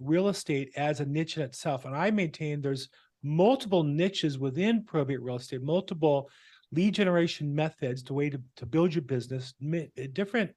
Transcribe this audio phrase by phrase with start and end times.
[0.00, 1.84] real estate as a niche in itself.
[1.84, 2.88] And I maintain there's
[3.22, 6.30] multiple niches within probate real estate, multiple
[6.72, 9.54] lead generation methods, the way to, to build your business,
[10.12, 10.50] different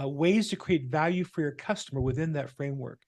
[0.00, 3.00] uh, ways to create value for your customer within that framework.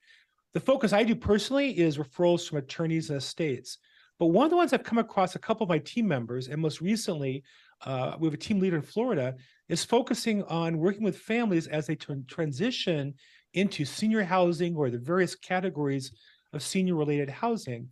[0.52, 3.78] The focus I do personally is referrals from attorneys and estates.
[4.18, 6.60] But one of the ones I've come across a couple of my team members, and
[6.60, 7.42] most recently,
[7.86, 9.34] uh, we have a team leader in Florida,
[9.68, 13.14] is focusing on working with families as they tran- transition
[13.54, 16.12] into senior housing or the various categories
[16.52, 17.88] of senior related housing.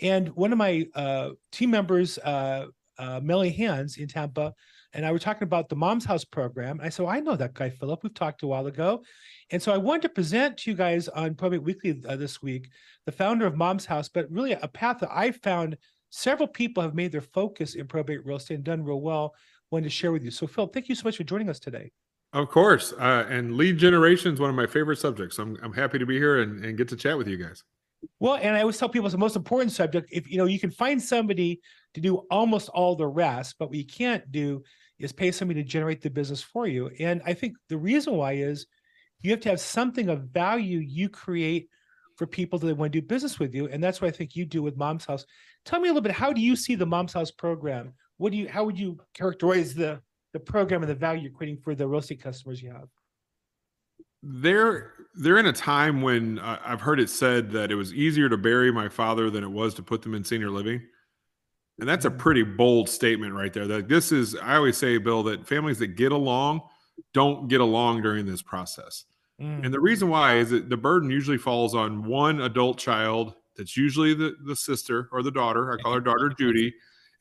[0.00, 2.66] And one of my uh, team members, uh,
[2.98, 4.52] uh, Melly Hands in Tampa,
[4.94, 6.78] and I were talking about the Mom's House program.
[6.82, 8.02] I said, well, I know that guy, Phillip.
[8.02, 9.02] We've talked a while ago.
[9.50, 12.68] And so I wanted to present to you guys on Probate Weekly uh, this week,
[13.06, 15.78] the founder of Mom's House, but really a path that I found
[16.10, 19.34] several people have made their focus in probate real estate and done real well.
[19.70, 20.30] Wanted to share with you.
[20.30, 21.90] So, Phil, thank you so much for joining us today.
[22.32, 22.92] Of course.
[22.92, 25.38] Uh, and lead generation is one of my favorite subjects.
[25.38, 27.62] I'm, I'm happy to be here and, and get to chat with you guys.
[28.18, 30.08] Well, and I always tell people it's the most important subject.
[30.10, 31.60] If you know, you can find somebody
[31.94, 34.62] to do almost all the rest, but what you can't do
[34.98, 36.90] is pay somebody to generate the business for you.
[36.98, 38.66] And I think the reason why is
[39.20, 41.68] you have to have something of value you create
[42.16, 43.68] for people that want to do business with you.
[43.68, 45.24] And that's what I think you do with Mom's House.
[45.64, 47.94] Tell me a little bit, how do you see the Mom's House program?
[48.16, 50.00] What do you how would you characterize the
[50.32, 52.88] the program and the value you're creating for the real estate customers you have?
[54.22, 58.28] They're they're in a time when uh, I've heard it said that it was easier
[58.28, 60.80] to bury my father than it was to put them in senior living.
[61.80, 62.18] And that's a Mm.
[62.18, 63.66] pretty bold statement right there.
[63.66, 66.62] That this is I always say, Bill, that families that get along
[67.12, 69.04] don't get along during this process.
[69.40, 73.34] Mm, And the reason why is that the burden usually falls on one adult child
[73.56, 75.72] that's usually the, the sister or the daughter.
[75.72, 76.72] I call her daughter Judy,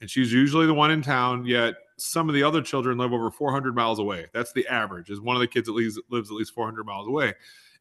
[0.02, 3.30] and she's usually the one in town, yet some of the other children live over
[3.30, 4.28] 400 miles away.
[4.34, 7.08] That's the average, is one of the kids at least lives at least 400 miles
[7.08, 7.34] away.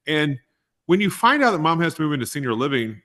[0.07, 0.39] And
[0.87, 3.01] when you find out that mom has to move into senior living,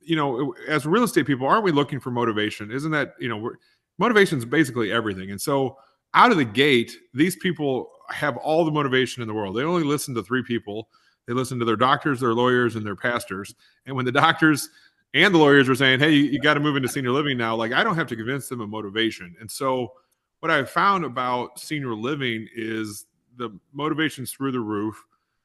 [0.00, 2.70] you know, as real estate people, aren't we looking for motivation?
[2.70, 3.52] Isn't that, you know,
[3.98, 5.30] motivation is basically everything.
[5.30, 5.76] And so
[6.14, 9.56] out of the gate, these people have all the motivation in the world.
[9.56, 10.88] They only listen to three people.
[11.26, 13.54] They listen to their doctors, their lawyers, and their pastors.
[13.84, 14.70] And when the doctors
[15.12, 17.56] and the lawyers were saying, "Hey, you, you got to move into senior living now,"
[17.56, 19.34] like I don't have to convince them of motivation.
[19.40, 19.92] And so,
[20.40, 25.02] what I've found about senior living is the motivation's through the roof.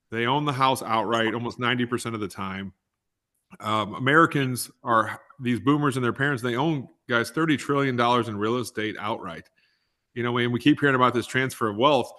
[0.09, 2.74] They own the house outright almost ninety percent of the time.
[3.59, 6.44] Um, Americans are these boomers and their parents.
[6.44, 9.50] They own guys thirty trillion dollars in real estate outright.
[10.13, 12.12] You know, and we keep hearing about this transfer of wealth.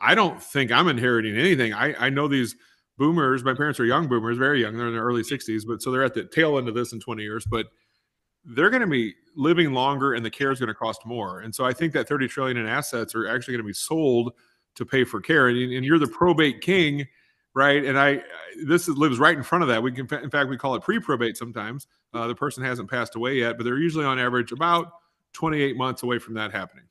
[0.00, 1.72] I don't think I'm inheriting anything.
[1.72, 2.56] I, I know these
[2.98, 3.44] boomers.
[3.44, 4.76] My parents are young boomers, very young.
[4.76, 7.00] They're in their early 60s, but so they're at the tail end of this in
[7.00, 7.46] 20 years.
[7.46, 7.66] But
[8.46, 11.40] they're going to be living longer, and the care is going to cost more.
[11.40, 14.32] And so I think that 30 trillion in assets are actually going to be sold
[14.76, 15.48] to pay for care.
[15.48, 17.06] And, and you're the probate king,
[17.54, 17.84] right?
[17.84, 18.22] And I
[18.64, 19.82] this is, lives right in front of that.
[19.82, 21.86] We can, in fact, we call it pre-probate sometimes.
[22.14, 24.92] Uh, the person hasn't passed away yet, but they're usually on average about
[25.34, 26.85] 28 months away from that happening.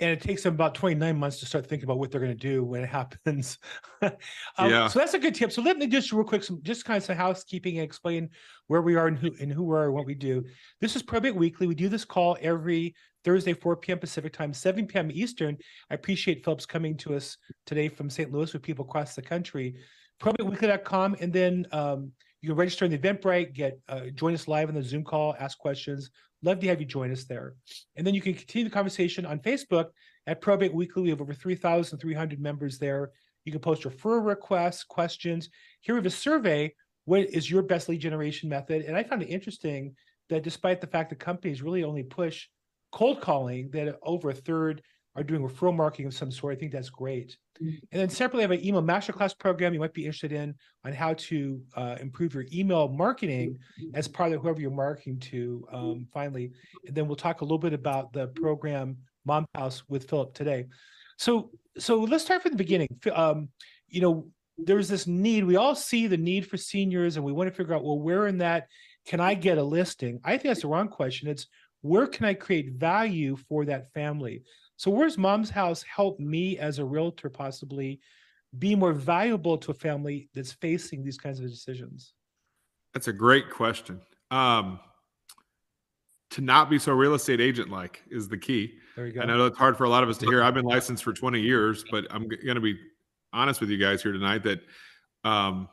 [0.00, 2.38] And it takes them about 29 months to start thinking about what they're going to
[2.38, 3.58] do when it happens.
[4.02, 4.12] um,
[4.58, 4.88] Yeah.
[4.88, 5.52] So that's a good tip.
[5.52, 8.28] So let me just real quick, some just kind of some housekeeping and explain
[8.66, 10.44] where we are and who and who we are and what we do.
[10.80, 11.66] This is Probate Weekly.
[11.66, 13.98] We do this call every Thursday, 4 p.m.
[13.98, 15.10] Pacific time, 7 p.m.
[15.12, 15.56] Eastern.
[15.90, 18.30] I appreciate Phillips coming to us today from St.
[18.30, 19.76] Louis with people across the country.
[20.22, 24.68] ProbateWeekly.com, and then um, you can register in the Eventbrite, get uh, join us live
[24.68, 26.10] on the Zoom call, ask questions.
[26.42, 27.54] Love to have you join us there.
[27.96, 29.86] And then you can continue the conversation on Facebook
[30.26, 31.02] at Probate Weekly.
[31.02, 33.10] We have over 3,300 members there.
[33.44, 35.48] You can post referral requests, questions.
[35.80, 36.74] Here we have a survey.
[37.04, 38.82] What is your best lead generation method?
[38.82, 39.94] And I found it interesting
[40.28, 42.48] that despite the fact that companies really only push
[42.92, 44.82] cold calling, that over a third
[45.14, 46.56] are doing referral marketing of some sort.
[46.56, 47.36] I think that's great.
[47.60, 50.92] And then separately, I have an email masterclass program you might be interested in on
[50.92, 53.58] how to uh, improve your email marketing
[53.94, 55.66] as part of whoever you're marketing to.
[55.72, 56.52] Um, finally,
[56.86, 60.66] and then we'll talk a little bit about the program Mom House with Phillip today.
[61.18, 62.88] So, so let's start from the beginning.
[63.12, 63.48] Um,
[63.88, 64.28] you know,
[64.58, 65.44] there's this need.
[65.44, 68.26] We all see the need for seniors, and we want to figure out, well, where
[68.26, 68.68] in that
[69.06, 70.20] can I get a listing?
[70.24, 71.28] I think that's the wrong question.
[71.28, 71.46] It's
[71.82, 74.42] where can I create value for that family?
[74.76, 78.00] So, where's Mom's House help me as a realtor possibly
[78.58, 82.12] be more valuable to a family that's facing these kinds of decisions?
[82.92, 84.00] That's a great question.
[84.30, 84.80] Um,
[86.30, 88.74] to not be so real estate agent like is the key.
[88.96, 89.20] There you go.
[89.20, 90.42] I know it's hard for a lot of us to hear.
[90.42, 92.78] I've been licensed for 20 years, but I'm going to be
[93.32, 94.60] honest with you guys here tonight that
[95.24, 95.68] um,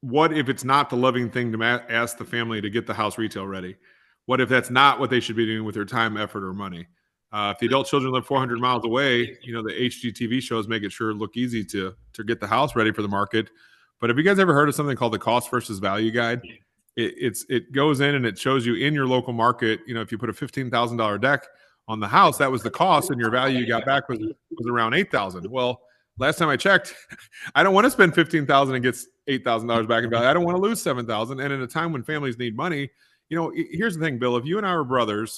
[0.00, 2.94] what if it's not the loving thing to ma- ask the family to get the
[2.94, 3.76] house retail ready?
[4.26, 6.86] What if that's not what they should be doing with their time, effort, or money?
[7.34, 10.84] Uh, if the adult children live 400 miles away, you know the HGTV shows make
[10.84, 13.50] it sure look easy to to get the house ready for the market.
[14.00, 16.42] But have you guys ever heard of something called the cost versus value guide?
[16.96, 19.80] It, it's it goes in and it shows you in your local market.
[19.84, 21.44] You know, if you put a fifteen thousand dollar deck
[21.88, 24.68] on the house, that was the cost, and your value you got back was was
[24.68, 25.44] around eight thousand.
[25.50, 25.80] Well,
[26.18, 26.94] last time I checked,
[27.56, 28.96] I don't want to spend fifteen thousand and get
[29.26, 30.28] eight thousand dollars back in value.
[30.28, 31.40] I don't want to lose seven thousand.
[31.40, 32.90] And in a time when families need money,
[33.28, 34.36] you know, here's the thing, Bill.
[34.36, 35.36] If you and I were brothers,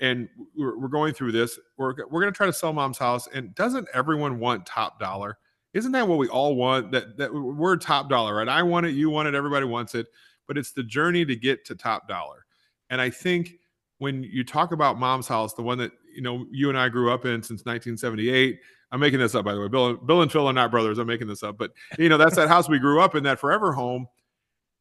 [0.00, 3.28] and we're, we're going through this, we're we're going to try to sell mom's house,
[3.32, 5.38] and doesn't everyone want top dollar?
[5.72, 6.92] Isn't that what we all want?
[6.92, 8.48] That that we're top dollar, right?
[8.48, 10.06] I want it, you want it, everybody wants it,
[10.46, 12.46] but it's the journey to get to top dollar.
[12.90, 13.54] And I think
[13.98, 17.12] when you talk about mom's house, the one that you know you and I grew
[17.12, 18.60] up in since 1978.
[18.92, 19.68] I'm making this up by the way.
[19.68, 20.98] Bill, Bill and Phil are not brothers.
[20.98, 23.40] I'm making this up, but you know that's that house we grew up in, that
[23.40, 24.06] forever home.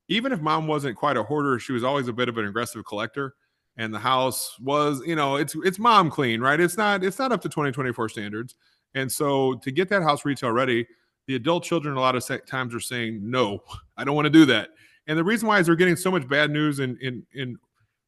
[0.09, 2.85] Even if mom wasn't quite a hoarder, she was always a bit of an aggressive
[2.85, 3.35] collector.
[3.77, 6.59] And the house was, you know, it's it's mom clean, right?
[6.59, 8.55] It's not it's not up to 2024 standards.
[8.93, 10.85] And so to get that house retail ready,
[11.27, 13.63] the adult children a lot of times are saying, "No,
[13.97, 14.69] I don't want to do that."
[15.07, 17.57] And the reason why is they're getting so much bad news in in in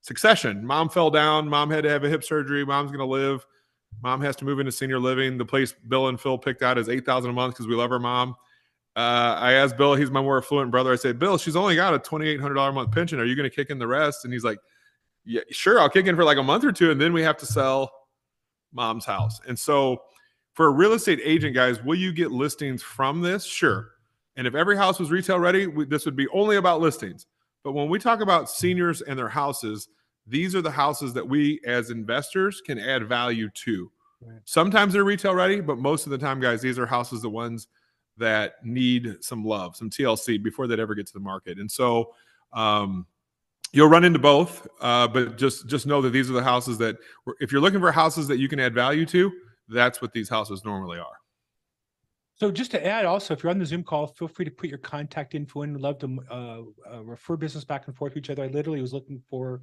[0.01, 0.65] succession.
[0.65, 1.49] Mom fell down.
[1.49, 2.63] Mom had to have a hip surgery.
[2.63, 3.45] Mom's going to live.
[4.03, 5.37] Mom has to move into senior living.
[5.37, 7.91] The place Bill and Phil picked out is eight thousand a month because we love
[7.91, 8.35] our mom.
[8.95, 10.93] Uh, I asked Bill, he's my more affluent brother.
[10.93, 13.19] I said, Bill, she's only got a twenty eight hundred dollar a month pension.
[13.19, 14.25] Are you going to kick in the rest?
[14.25, 14.59] And he's like,
[15.25, 15.79] Yeah, sure.
[15.79, 17.91] I'll kick in for like a month or two, and then we have to sell
[18.73, 19.39] mom's house.
[19.47, 20.03] And so,
[20.53, 23.43] for a real estate agent, guys, will you get listings from this?
[23.43, 23.89] Sure.
[24.37, 27.25] And if every house was retail ready, we, this would be only about listings.
[27.63, 29.89] But when we talk about seniors and their houses,
[30.27, 33.91] these are the houses that we as investors can add value to.
[34.21, 34.39] Right.
[34.45, 37.67] Sometimes they're retail ready, but most of the time, guys, these are houses, the ones
[38.17, 41.59] that need some love, some TLC before they'd ever get to the market.
[41.59, 42.13] And so
[42.53, 43.05] um,
[43.73, 46.97] you'll run into both, uh, but just just know that these are the houses that,
[47.39, 49.31] if you're looking for houses that you can add value to,
[49.67, 51.17] that's what these houses normally are.
[52.37, 54.69] So just to add, also, if you're on the Zoom call, feel free to put
[54.69, 55.73] your contact info in.
[55.73, 56.61] We'd love to uh,
[56.93, 58.43] uh, refer business back and forth to each other.
[58.43, 59.61] I literally was looking for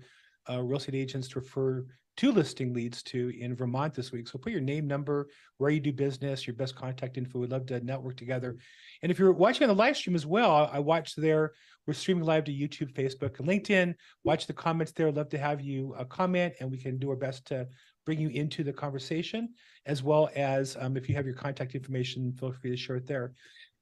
[0.48, 1.84] uh, real estate agents to refer
[2.16, 4.28] two listing leads to in Vermont this week.
[4.28, 7.38] So put your name, number, where you do business, your best contact info.
[7.38, 8.56] We'd love to network together.
[9.02, 11.52] And if you're watching on the live stream as well, I watched there.
[11.86, 13.94] We're streaming live to YouTube, Facebook, and LinkedIn.
[14.24, 15.10] Watch the comments there.
[15.10, 17.66] Love to have you uh, comment, and we can do our best to
[18.04, 19.48] bring you into the conversation,
[19.86, 23.06] as well as um, if you have your contact information, feel free to share it
[23.06, 23.32] there.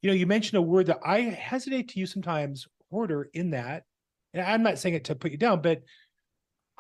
[0.03, 3.85] You know, you mentioned a word that I hesitate to use sometimes, hoarder, in that.
[4.33, 5.83] And I'm not saying it to put you down, but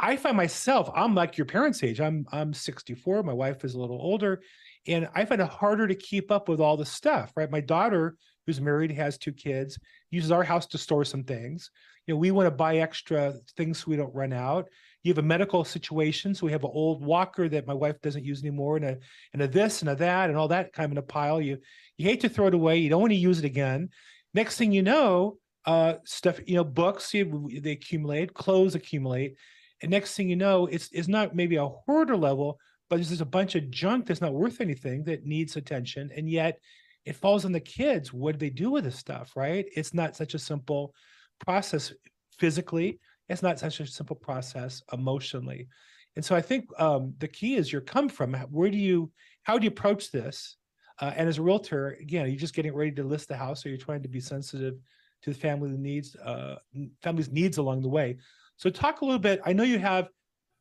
[0.00, 2.00] I find myself, I'm like your parents' age.
[2.00, 3.22] I'm I'm 64.
[3.22, 4.40] My wife is a little older,
[4.86, 7.32] and I find it harder to keep up with all the stuff.
[7.36, 8.16] Right, my daughter,
[8.46, 9.78] who's married, has two kids,
[10.10, 11.70] uses our house to store some things.
[12.06, 14.68] You know, we want to buy extra things so we don't run out.
[15.02, 18.24] You have a medical situation, so we have an old walker that my wife doesn't
[18.24, 18.98] use anymore, and a
[19.34, 21.42] and a this and a that and all that kind of in a pile.
[21.42, 21.58] You
[21.98, 22.78] you hate to throw it away.
[22.78, 23.90] You don't want to use it again.
[24.32, 25.36] Next thing you know,
[25.66, 29.36] uh, stuff you know, books you, they accumulate, clothes accumulate
[29.82, 33.20] and next thing you know, it's it's not maybe a hoarder level, but there's just
[33.20, 36.10] a bunch of junk that's not worth anything that needs attention.
[36.14, 36.58] And yet
[37.04, 38.12] it falls on the kids.
[38.12, 39.36] What do they do with this stuff?
[39.36, 39.66] Right?
[39.74, 40.94] It's not such a simple
[41.38, 41.92] process
[42.38, 43.00] physically.
[43.28, 45.68] It's not such a simple process emotionally.
[46.16, 48.34] And so I think um, the key is your come from.
[48.34, 49.12] Where do you,
[49.44, 50.56] how do you approach this?
[51.00, 53.64] Uh, and as a realtor, again, you're you just getting ready to list the house,
[53.64, 54.74] or you're trying to be sensitive
[55.22, 56.56] to the family needs, uh,
[57.02, 58.18] family's needs along the way?
[58.60, 59.40] So talk a little bit.
[59.46, 60.10] I know you have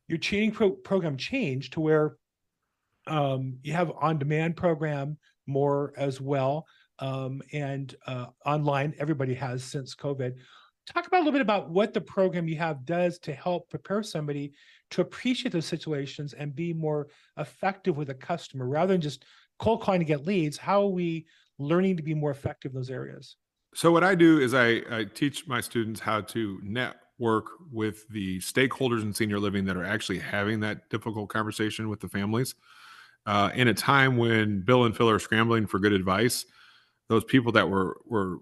[0.08, 2.16] your training pro- program changed to where
[3.06, 6.66] um, you have on-demand program more as well,
[7.00, 8.94] um, and uh, online.
[8.98, 10.32] Everybody has since COVID.
[10.90, 14.02] Talk about a little bit about what the program you have does to help prepare
[14.02, 14.54] somebody
[14.92, 19.26] to appreciate those situations and be more effective with a customer rather than just
[19.58, 20.56] cold calling to get leads.
[20.56, 21.26] How are we
[21.58, 23.36] learning to be more effective in those areas?
[23.74, 28.08] So what I do is I, I teach my students how to net work with
[28.08, 32.54] the stakeholders in senior living that are actually having that difficult conversation with the families.
[33.26, 36.46] Uh, in a time when Bill and Phil are scrambling for good advice,
[37.08, 38.38] those people that were were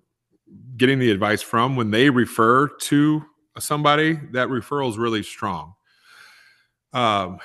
[0.76, 3.22] getting the advice from when they refer to
[3.58, 5.74] somebody, that referral is really strong.
[6.92, 7.38] Um,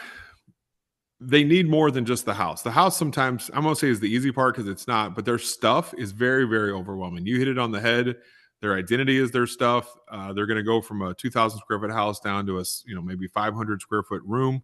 [1.20, 2.62] they need more than just the house.
[2.62, 5.40] The house sometimes I'm gonna say is the easy part because it's not, but their
[5.40, 7.26] stuff is very, very overwhelming.
[7.26, 8.18] You hit it on the head
[8.64, 9.94] their identity is their stuff.
[10.10, 12.96] Uh, they're going to go from a 2,000 square foot house down to a you
[12.96, 14.64] know maybe 500 square foot room,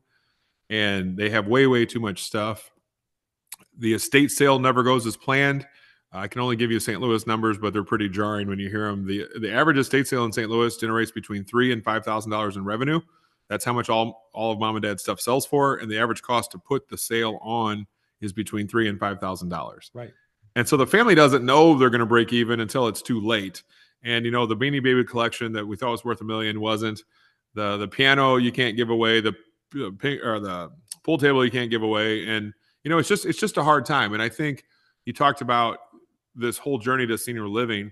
[0.70, 2.72] and they have way way too much stuff.
[3.78, 5.68] The estate sale never goes as planned.
[6.14, 7.02] I can only give you St.
[7.02, 9.06] Louis numbers, but they're pretty jarring when you hear them.
[9.06, 10.50] the The average estate sale in St.
[10.50, 13.02] Louis generates between three and five thousand dollars in revenue.
[13.50, 16.22] That's how much all all of mom and dad stuff sells for, and the average
[16.22, 17.86] cost to put the sale on
[18.22, 19.92] is between three and five thousand dollars.
[19.94, 20.14] Right.
[20.56, 23.62] And so the family doesn't know they're going to break even until it's too late.
[24.04, 27.04] And you know, the Beanie Baby collection that we thought was worth a million wasn't.
[27.56, 29.22] The the piano you can't give away.
[29.22, 29.34] The
[30.24, 30.72] or the
[31.04, 32.28] pool table you can't give away.
[32.28, 32.54] And
[32.84, 34.14] you know, it's just it's just a hard time.
[34.14, 34.64] And I think
[35.06, 35.80] you talked about
[36.36, 37.92] this whole journey to senior living.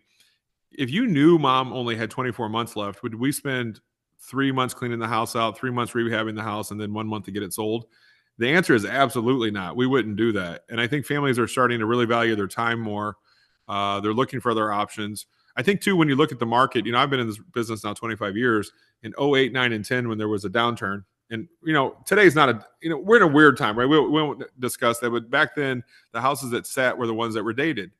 [0.72, 3.80] If you knew mom only had 24 months left, would we spend
[4.20, 7.26] three months cleaning the house out, three months rehabbing the house, and then one month
[7.26, 7.86] to get it sold?
[8.38, 9.76] The answer is absolutely not.
[9.76, 10.64] We wouldn't do that.
[10.70, 13.18] And I think families are starting to really value their time more.
[13.68, 15.26] Uh, they're looking for other options.
[15.58, 17.40] I think too, when you look at the market, you know, I've been in this
[17.54, 18.72] business now 25 years.
[19.04, 22.50] In 08, 9, and 10, when there was a downturn, and you know, today's not
[22.50, 23.86] a, you know, we're in a weird time, right?
[23.86, 25.84] We, we won't discuss that, but back then,
[26.14, 27.92] the houses that sat were the ones that were dated.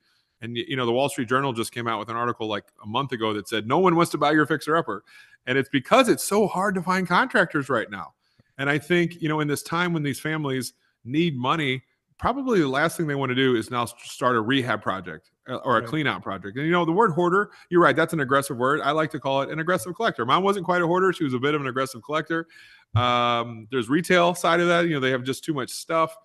[0.42, 2.88] And you know, the Wall Street Journal just came out with an article like a
[2.88, 5.04] month ago that said no one wants to buy your fixer upper,
[5.46, 8.14] and it's because it's so hard to find contractors right now.
[8.58, 10.74] And I think you know, in this time when these families
[11.04, 11.84] need money,
[12.18, 15.56] probably the last thing they want to do is now start a rehab project uh,
[15.58, 15.88] or a Right.
[15.90, 16.58] clean out project.
[16.58, 18.82] And you know, the word hoarder, you're right, that's an aggressive word.
[18.82, 20.26] I like to call it an aggressive collector.
[20.26, 22.48] Mom wasn't quite a hoarder, she was a bit of an aggressive collector.
[22.96, 26.16] Um, there's retail side of that, you know, they have just too much stuff.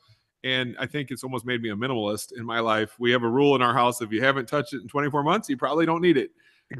[0.45, 2.97] And I think it's almost made me a minimalist in my life.
[2.99, 5.49] We have a rule in our house if you haven't touched it in 24 months,
[5.49, 6.31] you probably don't need it.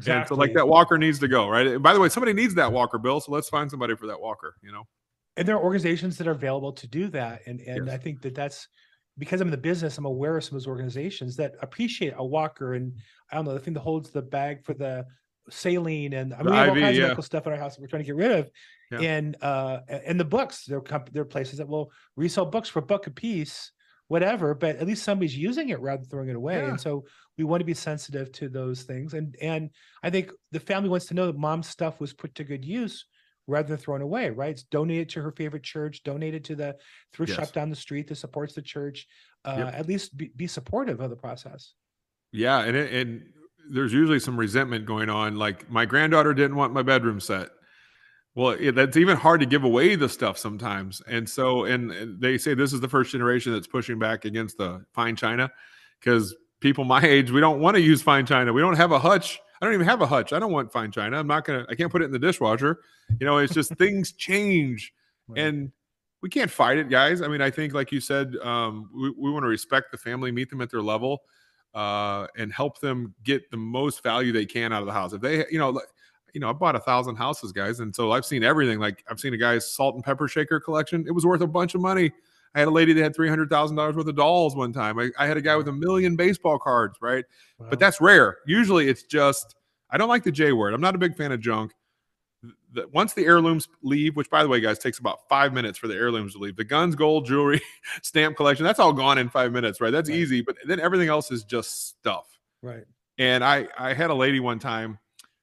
[0.07, 1.67] And so like that walker needs to go, right?
[1.67, 3.19] And by the way, somebody needs that walker, Bill.
[3.21, 4.83] So let's find somebody for that walker, you know?
[5.35, 7.95] and there are organizations that are available to do that and and Yes.
[7.95, 8.67] i think that that's
[9.17, 12.25] because i'm in the business i'm aware of some of those organizations that appreciate a
[12.25, 12.93] walker and
[13.31, 15.05] i don't know the thing that holds the bag for the
[15.49, 17.03] saline and I mean, we have all IV, kinds yeah.
[17.03, 18.49] of medical stuff in our house that we're trying to get rid of
[18.91, 18.99] Yeah.
[19.01, 22.69] and uh and the books there are comp- there are places that will resell books
[22.69, 23.71] for a buck a piece
[24.07, 26.69] whatever but at least somebody's using it rather than throwing it away Yeah.
[26.69, 27.03] and so
[27.37, 29.69] we want to be sensitive to those things and and
[30.01, 33.05] i think the family wants to know that mom's stuff was put to good use
[33.47, 34.51] rather than thrown away, right?
[34.51, 36.75] It's donated to her favorite church, donated to the
[37.13, 37.39] thrift Yes.
[37.39, 39.07] shop down the street that supports the church.
[39.45, 39.73] Uh, Yep.
[39.73, 41.73] At least be, be supportive of the process.
[42.31, 43.23] Yeah, and it, and
[43.69, 45.35] there's usually some resentment going on.
[45.37, 47.49] Like my granddaughter didn't want my bedroom set.
[48.35, 51.01] Well, it, that's even hard to give away the stuff sometimes.
[51.07, 54.57] And so, and, and they say this is the first generation that's pushing back against
[54.57, 55.51] the fine china
[55.99, 58.51] because people my age we don't want to use fine china.
[58.51, 59.39] We don't have a hutch.
[59.63, 60.33] I don't even have a hutch.
[60.33, 61.17] I don't want fine china.
[61.17, 61.65] I'm not gonna.
[61.69, 62.79] I can't put it in the dishwasher.
[63.19, 64.93] You know, it's just things change
[65.29, 65.39] Right.
[65.45, 65.71] and
[66.21, 69.31] we can't fight it guys i mean i think like you said um, we, we
[69.31, 71.21] want to respect the family meet them at their level
[71.73, 75.21] uh, and help them get the most value they can out of the house if
[75.21, 75.79] they you know
[76.33, 79.19] you know i bought a thousand houses guys and so i've seen everything like i've
[79.19, 82.11] seen a guy's salt and pepper shaker collection it was worth a bunch of money
[82.55, 85.37] i had a lady that had $300000 worth of dolls one time I, I had
[85.37, 87.25] a guy with a million baseball cards right
[87.59, 87.67] Wow.
[87.69, 88.37] but that's rare.
[88.45, 89.55] Usually it's just
[89.89, 90.73] I don't like the J word.
[90.73, 91.71] I'm not a big fan of junk.
[92.73, 95.87] The, once the heirlooms leave, which by the way, guys, takes about five minutes for
[95.87, 96.55] the heirlooms to leave.
[96.57, 97.61] The guns, gold, jewelry,
[98.01, 99.91] stamp collection, that's all gone in five minutes, right?
[99.91, 100.17] That's Right.
[100.17, 100.41] easy.
[100.41, 102.25] But then everything else is just stuff.
[102.63, 102.83] right.
[103.19, 104.97] And I I had a lady one time,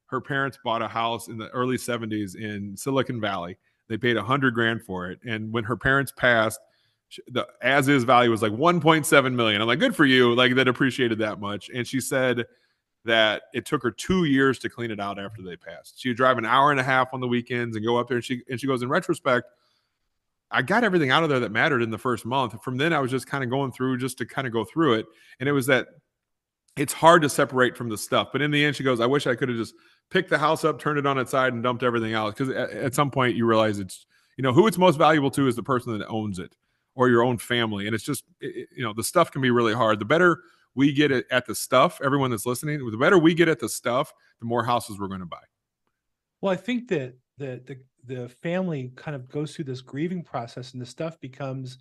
[0.07, 3.57] her parents bought a house in the early 70s in Silicon Valley.
[3.89, 5.21] They paid a hundred grand for it.
[5.25, 6.59] And when her parents passed,
[7.29, 9.61] the as is value was like 1.7 million.
[9.61, 10.35] I'm like, good for you.
[10.35, 11.71] Like that appreciated that much.
[11.75, 12.45] And she said
[13.05, 16.01] that it took her two years to clean it out after they passed.
[16.01, 18.19] She would drive an hour and a half on the weekends and go up there.
[18.19, 19.47] And she and she goes, in retrospect,
[20.51, 22.61] I got everything out of there that mattered in the first month.
[22.63, 24.95] From then I was just kind of going through just to kind of go through
[24.95, 25.07] it.
[25.39, 25.89] And it was that
[26.77, 28.29] it's hard to separate from the stuff.
[28.33, 29.75] But in the end, she goes, I wish I could have just
[30.11, 32.37] picked the house up, turned it on its side, and dumped everything out.
[32.37, 35.47] Because at, at some point you realize it's, you know, who it's most valuable to
[35.47, 36.55] is the person that owns it
[36.95, 37.87] or your own family.
[37.87, 39.99] And it's just, it- you know, the stuff can be really hard.
[39.99, 40.43] The better
[40.75, 43.69] we get it at the stuff, everyone that's listening, the better we get at the
[43.69, 45.43] stuff, the more houses we're going to buy.
[46.41, 50.73] Well, I think that the the the family kind of goes through this grieving process,
[50.73, 51.79] and the stuff becomes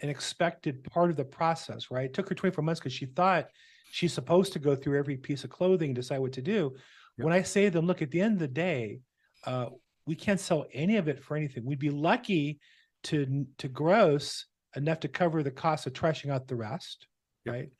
[0.00, 2.04] an expected part of the process, right?
[2.04, 3.48] It took her 24 months because she thought
[3.90, 6.76] she's supposed to go through every piece of clothing and decide what to do.
[7.16, 7.24] Yep.
[7.24, 9.00] When I say to them, look, at the end of the day,
[9.44, 9.70] uh,
[10.06, 11.64] we can't sell any of it for anything.
[11.64, 12.60] We'd be lucky
[13.06, 14.46] to to gross
[14.76, 17.06] enough to cover the cost of trashing out the rest,
[17.44, 17.54] Yep.
[17.54, 17.70] right?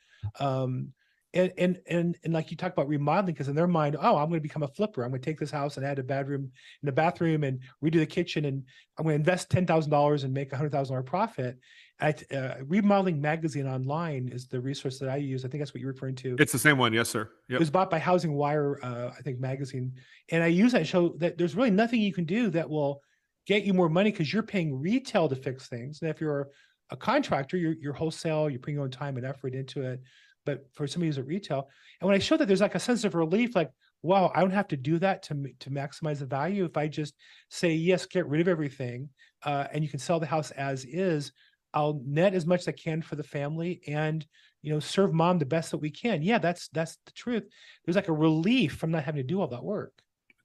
[0.40, 0.92] Um,
[1.34, 4.28] and and and and like you talk about remodeling, because in their mind, oh, I'm
[4.30, 5.02] going to become a flipper.
[5.02, 6.44] I'm going to take this house and add a bedroom
[6.82, 8.62] in the bathroom and redo the kitchen, and
[8.96, 11.58] I'm going to invest ten thousand dollars and make a hundred thousand dollar profit.
[11.98, 15.44] At uh, remodeling magazine online is the resource that I use.
[15.44, 16.36] I think that's what you're referring to.
[16.38, 16.92] It's the same one.
[16.92, 17.22] Yes, sir.
[17.48, 17.58] It Yep.
[17.60, 19.92] was bought by Housing Wire, uh, I think, magazine,
[20.30, 23.02] and I use that to show that there's really nothing you can do that will
[23.46, 26.02] get you more money because you're paying retail to fix things.
[26.02, 26.48] And if you're
[26.90, 30.00] a contractor, you're, you're wholesale, you're putting your own time and effort into it.
[30.44, 31.68] But for somebody who's at retail,
[32.00, 33.70] and when I show that, there's like a sense of relief, like,
[34.02, 36.64] wow, I don't have to do that to to maximize the value.
[36.64, 37.14] If I just
[37.50, 39.08] say yes, get rid of everything,
[39.44, 41.32] uh, and you can sell the house as is,
[41.74, 44.24] I'll net as much as I can for the family, and
[44.62, 46.22] you know, serve mom the best that we can.
[46.22, 47.44] Yeah, that's that's the truth.
[47.84, 49.92] There's like a relief from not having to do all that work.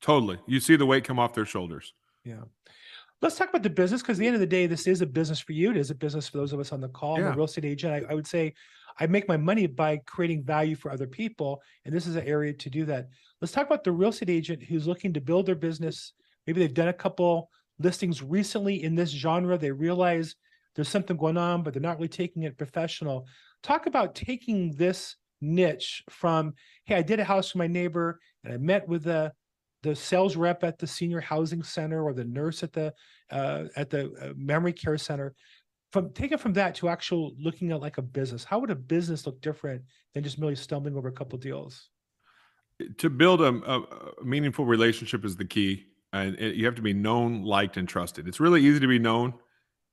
[0.01, 0.39] Totally.
[0.47, 1.93] You see the weight come off their shoulders.
[2.23, 2.41] Yeah.
[3.21, 5.05] Let's talk about the business because at the end of the day, this is a
[5.05, 5.69] business for you.
[5.69, 7.15] It is a business for those of us on the call.
[7.15, 7.33] I'm Yeah.
[7.33, 7.93] a real estate agent.
[7.93, 8.53] I, I would say
[8.99, 11.61] I make my money by creating value for other people.
[11.85, 13.09] And this is an area to do that.
[13.39, 16.13] Let's talk about the real estate agent who's looking to build their business.
[16.47, 19.57] Maybe they've done a couple listings recently in this genre.
[19.57, 20.35] They realize
[20.75, 23.27] there's something going on, but they're not really taking it professional.
[23.61, 26.53] Talk about taking this niche from,
[26.85, 29.31] hey, I did a house for my neighbor and I met with the
[29.83, 32.93] the sales rep at the senior housing center or the nurse at the
[33.31, 35.33] uh, at the uh, memory care center
[35.91, 38.75] from take it from that to actual looking at like a business how would a
[38.75, 39.81] business look different
[40.13, 41.89] than just merely stumbling over a couple deals
[42.99, 45.85] To build a, a, meaningful relationship is the key.
[46.13, 48.27] And it, you have to be known, liked, and trusted.
[48.27, 49.33] It's really easy to be known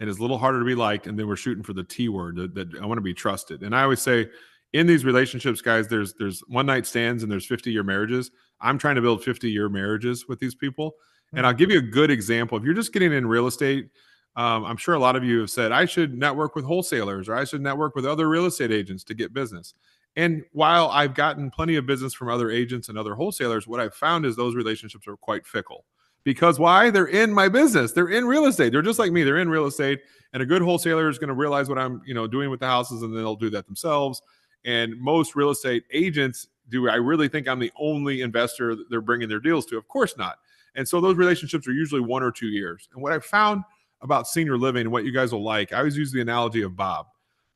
[0.00, 1.07] and it's a little harder to be liked.
[1.07, 3.62] And then we're shooting for the T word that, that I want to be trusted.
[3.62, 4.28] And I always say
[4.72, 8.30] in these relationships, guys, there's there's one night stands and there's 50 year marriages.
[8.60, 10.96] I'm trying to build 50 year marriages with these people.
[11.34, 12.56] And I'll give you a good example.
[12.56, 13.90] If you're just getting in real estate,
[14.37, 17.34] um, I'm sure a lot of you have said, I should network with wholesalers or
[17.34, 19.75] I should network with other real estate agents to get business.
[20.16, 23.94] And while I've gotten plenty of business from other agents and other wholesalers, what I've
[23.94, 25.84] found is those relationships are quite fickle.
[26.25, 26.90] Because why?
[26.90, 27.92] They're in my business.
[27.92, 28.72] They're in real estate.
[28.72, 29.22] They're just like me.
[29.22, 30.00] They're in real estate.
[30.32, 32.66] And a good wholesaler is going to realize what I'm, you know, doing with the
[32.66, 34.20] houses and then they'll do that themselves.
[34.64, 39.28] And most real estate agents do I really think I'm the only investor they're bringing
[39.28, 39.78] their deals to?
[39.78, 40.38] Of course not.
[40.74, 42.88] And so those relationships are usually one or two years.
[42.92, 43.64] And what I found
[44.00, 46.76] about senior living and what you guys will like, I always use the analogy of
[46.76, 47.06] Bob.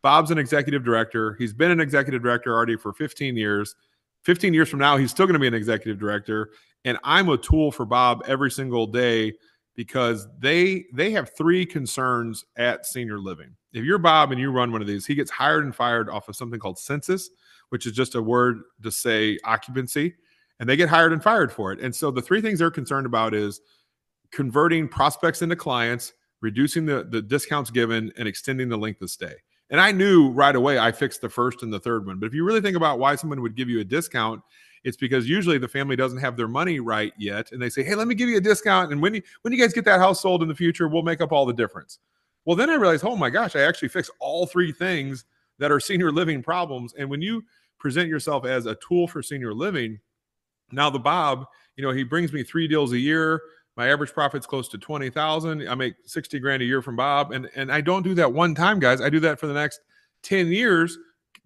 [0.03, 1.35] Bob's an executive director.
[1.35, 3.77] He's been an executive director already for 15 years.
[4.25, 6.51] 15 years from now, he's still going to be an executive director.
[6.85, 9.35] And I'm a tool for Bob every single day
[9.75, 13.57] because they they have three concerns at senior living.
[13.73, 16.29] If you're Bob and you run one of these, he gets hired and fired off
[16.29, 17.31] of something called census,
[17.71, 20.15] which is just a word to say occupancy,
[20.61, 21.81] and they get hired and fired for it.
[21.81, 23.61] And so the three things they're concerned about is
[24.31, 29.35] converting prospects into clients, reducing the, the discounts given, and extending the length of stay.
[29.71, 32.19] And I knew right away I fixed the first and the third one.
[32.19, 34.43] But if you really think about why someone would give you a discount,
[34.85, 37.95] it's because usually the family doesn't have their money right yet, and they say, "Hey,
[37.95, 40.21] let me give you a discount, and when you when you guys get that house
[40.21, 41.99] sold in the future, we'll make up all the difference."
[42.45, 45.25] Well, then I realized, oh my gosh, I actually fixed all three things
[45.59, 46.93] that are senior living problems.
[46.95, 47.45] And when you
[47.79, 50.01] present yourself as a tool for senior living,
[50.73, 53.41] now the Bob, you know, he brings me three deals a year.
[53.77, 55.69] My average profit's close to twenty thousand.
[55.69, 58.55] I make sixty grand a year from Bob, and and I don't do that one
[58.55, 59.01] time, guys.
[59.01, 59.81] I do that for the next
[60.23, 60.99] ten years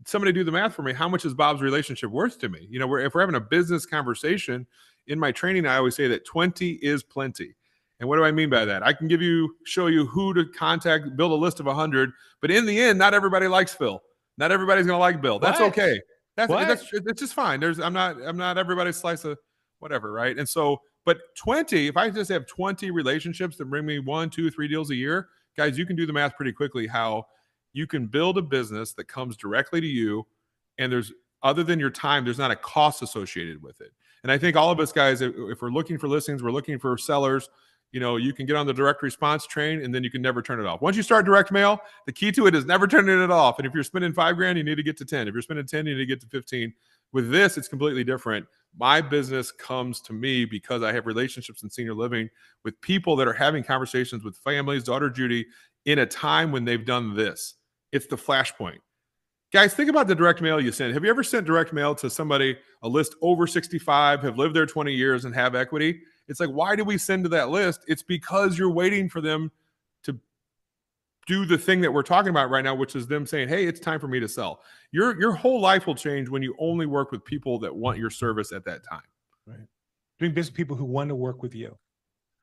[0.05, 0.93] somebody do the math for me.
[0.93, 2.67] How much is Bob's relationship worth to me?
[2.71, 4.67] You know, we're, if we're having a business conversation
[5.07, 7.55] in my training, I always say that 20 is plenty.
[7.99, 8.83] And what do I mean by that?
[8.83, 12.11] I can give you, show you who to contact, build a list of 100,
[12.43, 14.03] but in the end, not everybody likes Phil.
[14.37, 15.39] Not everybody's going to like Bill.
[15.39, 15.69] That's What?
[15.69, 15.99] okay.
[16.37, 16.69] That's What?
[16.69, 17.61] that's it's just fine.
[17.61, 19.39] There's I'm not I'm not everybody's slice of
[19.79, 20.37] whatever, right?
[20.37, 24.51] And so, but 20, if I just have 20 relationships that bring me one, two,
[24.51, 27.25] three deals a year, guys, you can do the math pretty quickly how
[27.77, 30.27] you can build a business that comes directly to you
[30.79, 31.13] and there's
[31.43, 33.93] other than your time there's not a cost associated with it.
[34.23, 36.97] And i think all of us guys if, we're looking for listings we're looking for
[36.97, 37.49] sellers
[37.93, 40.43] you know you can get on the direct response train and then you can never
[40.43, 40.81] turn it off.
[40.81, 43.59] Once you start direct mail the key to it is never turning it off.
[43.59, 45.67] And if you're spending five grand you need to get to 10 if you're spending
[45.67, 46.73] 10 you need to get to 15
[47.13, 48.47] with this it's completely different.
[48.79, 52.29] My business comes to me because i have relationships in senior living
[52.65, 55.47] with people that are having conversations with families daughter judy
[55.85, 57.55] in a time when they've done this
[57.97, 58.79] it's the flashpoint.
[59.53, 60.93] Guys, think about the direct mail you send.
[60.93, 64.67] Have you ever sent direct mail to somebody, a list over 65, have lived there
[64.67, 66.03] 20 years and have equity?
[66.29, 67.81] It's like, why do we send to that list?
[67.89, 69.51] It's because you're waiting for them
[70.03, 70.19] to
[71.27, 73.81] do the thing that we're talking about right now, which is them saying, Hey, it's
[73.81, 74.61] time for me to sell.
[74.93, 78.11] Your your whole life will change when you only work with people that want your
[78.11, 79.01] service at that time.
[79.47, 79.59] Right.
[80.19, 81.77] Doing business with people who want to work with you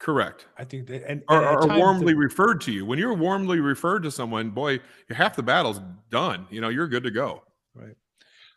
[0.03, 0.47] Correct.
[0.57, 2.85] i think that and, at or times the- warmly referred to you.
[2.85, 6.45] When you're warmly referred to someone, boy, half the battle's done.
[6.49, 7.43] You know, you're good to go.
[7.73, 7.95] Right.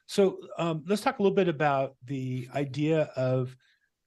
[0.06, 3.54] So um, let's talk a little bit about the idea of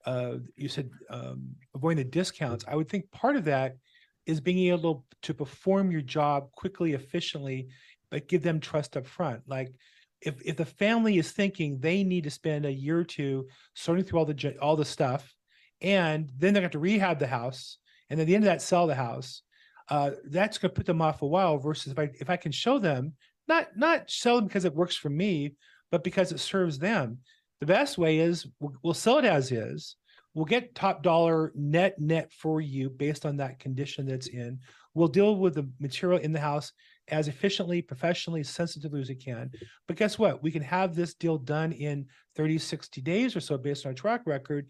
[0.06, 2.66] uh, you said um, avoiding the discounts.
[2.68, 3.78] I would think part of that
[4.26, 7.70] is being able to perform your job quickly, efficiently,
[8.12, 9.44] but give them trust up front.
[9.48, 9.74] Like
[10.22, 14.04] if if the family is thinking they need to spend a year or two sorting
[14.04, 15.34] through all the all the stuff,
[15.82, 17.78] and then they're going to rehab the house,
[18.10, 19.42] and at the end of that, sell the house.
[19.90, 21.58] Uh, that's going to put them off a while.
[21.58, 23.14] Versus if I if I can show them
[23.50, 25.56] not not sell them because it works for me,
[25.92, 27.18] but because it serves them.
[27.60, 29.98] The best way is we'll, we'll sell it as is.
[30.34, 34.60] We'll get top dollar net net for you based on that condition that's in.
[34.94, 36.72] We'll deal with the material in the house
[37.10, 39.52] as efficiently, professionally, sensitively as we can.
[39.88, 40.44] But guess what?
[40.44, 43.96] We can have this deal done in 30, 60 days or so based on our
[43.96, 44.68] track record.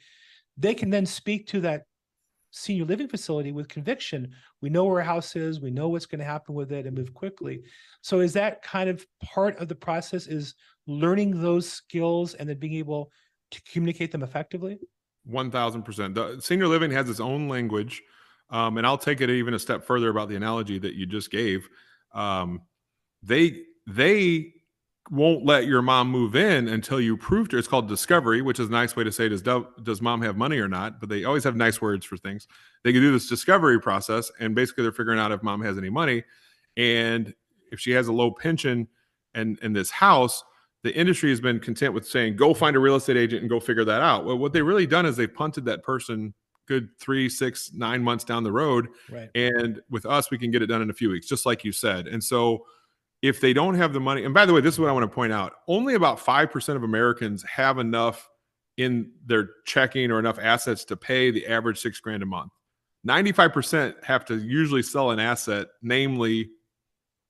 [0.60, 1.84] They can then speak to that
[2.52, 4.32] senior living facility with conviction.
[4.62, 6.98] We know where a house is, we know what's going to happen with it and
[6.98, 7.62] move quickly.
[8.02, 12.60] So is that kind of part of the process is learning those skills and then
[12.60, 13.12] being able
[13.52, 14.80] to communicate them effectively?
[15.26, 16.16] One thousand percent.
[16.16, 18.02] The senior living has its own language,
[18.50, 21.30] um, and I'll take it even a step further about the analogy that you just
[21.30, 21.70] gave.
[22.14, 22.62] Um,
[23.22, 24.54] they they
[25.12, 27.60] won't let your mom move in until you prove to her.
[27.60, 30.60] It's called discovery, which is a nice way to say does does mom have money
[30.60, 31.00] or not?
[31.00, 32.48] But they always have nice words for things.
[32.84, 35.90] They can do this discovery process, and basically they're figuring out if mom has any
[35.90, 36.24] money,
[36.78, 37.34] and
[37.72, 38.88] if she has a low pension,
[39.36, 40.44] and in this house,
[40.84, 43.60] the industry has been content with saying go find a real estate agent and go
[43.60, 44.26] figure that out.
[44.26, 46.34] Well, what they really done is they've punted that person
[46.68, 49.30] good three, six, nine months down the road, Right.
[49.34, 51.72] and with us we can get it done in a few weeks, just like you
[51.72, 52.08] said.
[52.08, 52.66] And so
[53.22, 55.04] if they don't have the money, and by the way, this is what I want
[55.04, 58.30] to point out only about 5% of Americans have enough
[58.78, 62.54] in their checking or enough assets to pay the average six grand a month.
[63.08, 66.50] 95% have to usually sell an asset, namely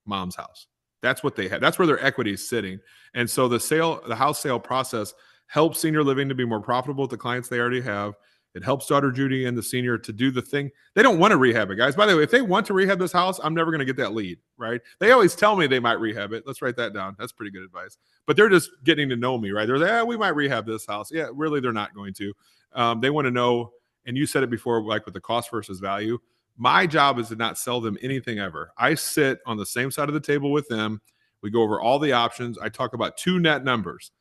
[0.06, 0.68] mom's house.
[1.02, 1.62] That's what they have.
[1.62, 2.80] That's where their equity is sitting.
[3.14, 5.14] And so the sale, the house sale process
[5.48, 8.16] helps senior living to be more profitable with the clients they already have.
[8.56, 10.72] It helps daughter Judy and the senior to do the thing.
[10.96, 11.96] They don't want to rehab it, guys.
[11.96, 13.98] By the way, if they want to rehab this house, I'm never going to get
[13.98, 14.82] that lead, right?
[15.00, 16.44] They always tell me they might rehab it.
[16.48, 17.16] Let's write that down.
[17.20, 17.98] That's pretty good advice.
[18.26, 19.68] But they're just getting to know me, right?
[19.68, 21.12] They're like, yeah, we might rehab this house.
[21.12, 22.34] Yeah, really, they're not going to.
[22.74, 23.72] Um, they want to know,
[24.06, 26.18] and you said it before, like with the cost versus value.
[26.58, 28.72] My job is to not sell them anything ever.
[28.78, 31.02] I sit on the same side of the table with them.
[31.42, 32.58] We go over all the options.
[32.58, 34.12] I talk about two net numbers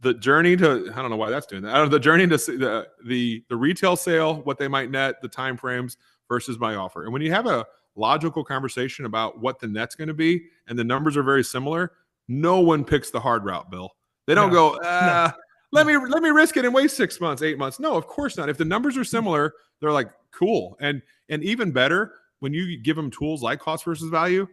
[0.00, 1.74] the journey to I don't know why that's doing that.
[1.74, 4.90] I don't know, the journey to see the the the retail sale, what they might
[4.90, 5.96] net, the time frames
[6.28, 7.04] versus my offer.
[7.04, 10.78] And when you have a logical conversation about what the net's going to be, and
[10.78, 11.92] the numbers are very similar,
[12.28, 13.90] no one picks the hard route, Bill.
[14.26, 15.30] They don't No, go, uh,
[15.72, 17.80] let me let me risk it and wait six months, eight months.
[17.80, 18.48] No, of course not.
[18.48, 20.76] If the numbers are similar, they're like cool.
[20.80, 24.46] And and even better, when you give them tools like cost versus value,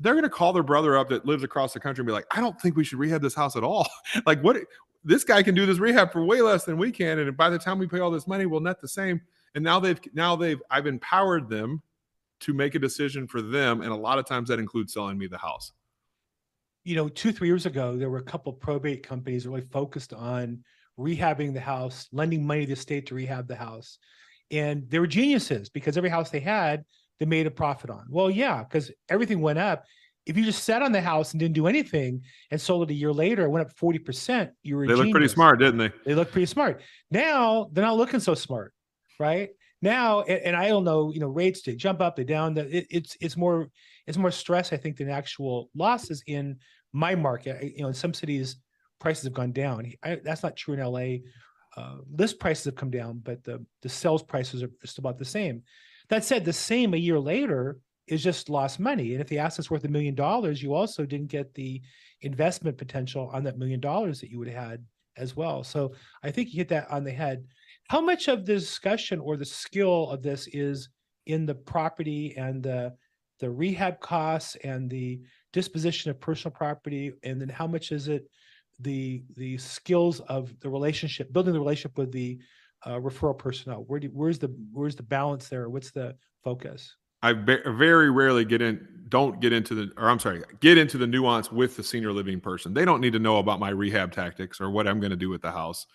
[0.00, 2.26] they're going to call their brother up that lives across the country and be like,
[2.30, 3.88] I don't think we should rehab this house at all.
[4.26, 4.56] like, what
[5.04, 7.18] this guy can do this rehab for way less than we can.
[7.18, 9.20] And by the time we pay all this money, we'll net the same.
[9.54, 11.82] And now they've, now they've, I've empowered them
[12.40, 13.82] to make a decision for them.
[13.82, 15.72] And a lot of times that includes selling me the house.
[16.84, 20.62] you know, two, three years ago, there were a couple probate companies really focused on
[20.98, 23.98] rehabbing the house, lending money to the state to rehab the house.
[24.50, 26.84] And they were geniuses because every house they had,
[27.20, 28.06] they made a profit on.
[28.10, 29.84] Well, yeah, because everything went up.
[30.26, 32.96] If you just sat on the house and didn't do anything and sold it a
[32.96, 34.50] year later, it went up 40%.
[34.62, 35.90] You were They look pretty smart, didn't they?
[36.06, 36.80] They look pretty smart.
[37.10, 38.72] Now they're not looking so smart,
[39.18, 39.50] right?
[39.82, 42.54] Now, and, and I don't know, you know, rates they jump up, they down.
[42.54, 43.68] That it, it's it's more
[44.06, 46.56] it's more stress, I think, than actual losses in
[46.92, 47.58] my market.
[47.60, 48.56] I- You know, in some cities,
[48.98, 49.92] prices have gone down.
[50.02, 51.18] I, that's not true in LA.
[51.76, 55.24] Uh, list prices have come down, but the the sales prices are just about the
[55.26, 55.62] same.
[56.08, 59.12] That said, the same a year later is just lost money.
[59.12, 61.80] And if the asset's worth a million dollars, you also didn't get the
[62.20, 64.84] investment potential on that million dollars that you would have had
[65.16, 65.64] as well.
[65.64, 67.44] So I think you hit that on the head.
[67.88, 70.88] How much of the discussion or the skill of this is
[71.26, 72.94] in the property and the
[73.40, 75.20] the rehab costs and the
[75.52, 78.26] disposition of personal property, and then how much is it
[78.80, 82.38] the the skills of the relationship, building the relationship with the
[82.84, 83.84] uh, referral personnel?
[83.86, 85.68] Where do where's the where's the balance there?
[85.68, 86.96] What's the focus?
[87.22, 90.98] I ve- very rarely get in, don't get into the, or I'm sorry, get into
[90.98, 92.74] the nuance with the senior living person.
[92.74, 95.30] They don't need to know about my rehab tactics or what I'm going to do
[95.30, 95.86] with the house.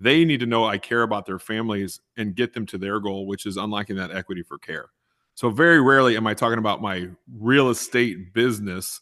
[0.00, 3.28] They need to know I care about their families and get them to their goal,
[3.28, 4.90] which is unlocking that equity for care.
[5.36, 9.00] So very rarely am I talking about my real estate business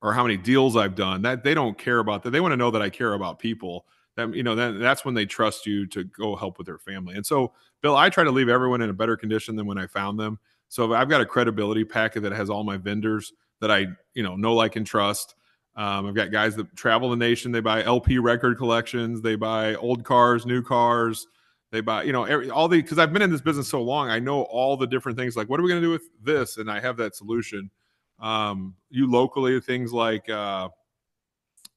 [0.00, 1.22] or how many deals I've done.
[1.22, 2.30] That they don't care about that.
[2.30, 3.86] They want to know that I care about people.
[4.16, 7.16] That you know, that, that's when they trust you to go help with their family.
[7.16, 9.86] And so, Bill, I try to leave everyone in a better condition than when I
[9.86, 10.38] found them.
[10.68, 14.36] So I've got a credibility packet that has all my vendors that I, you know,
[14.36, 15.34] know, like, and trust.
[15.76, 17.50] Um, I've got guys that travel the nation.
[17.50, 19.20] They buy LP record collections.
[19.20, 21.26] They buy old cars, new cars.
[21.72, 24.08] They buy, you know, every, all the because I've been in this business so long.
[24.08, 25.36] I know all the different things.
[25.36, 26.58] Like, what are we going to do with this?
[26.58, 27.68] And I have that solution.
[28.20, 30.68] Um, you locally things like uh,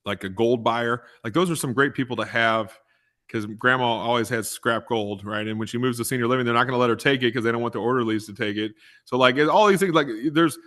[0.08, 1.04] like a gold buyer.
[1.24, 2.80] Like those are some great people to have
[3.28, 5.46] because grandma always has scrap gold, right?
[5.46, 7.34] And when she moves to senior living, they're not going to let her take it
[7.34, 8.72] because they don't want the orderlies to take it.
[9.06, 10.58] So like all these things, like there's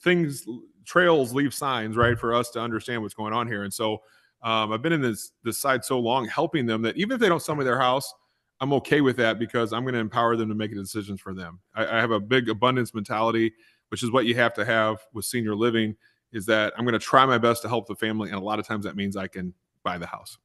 [0.00, 0.44] things,
[0.84, 3.62] trails leave signs, right, for us to understand what's going on here.
[3.62, 4.02] And so
[4.42, 7.28] um, I've been in this this side so long, helping them that even if they
[7.28, 8.12] don't sell me their house,
[8.60, 11.60] I'm okay with that because I'm going to empower them to make decisions for them.
[11.74, 13.52] I, I have a big abundance mentality.
[13.90, 15.96] which is what you have to have with senior living.
[16.32, 18.58] Is that I'm going to try my best to help the family, and a lot
[18.58, 20.38] of times that means I can buy the house.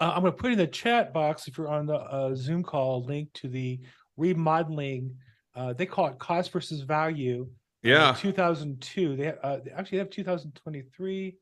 [0.00, 2.62] Uh, I'm going to put in the chat box if you're on the uh, Zoom
[2.62, 3.80] call link to the
[4.16, 5.14] remodeling.
[5.54, 7.42] Uh, they call it cost versus value.
[7.84, 9.16] uh, Yeah, 2002.
[9.16, 11.36] They, uh, they actually have 2023.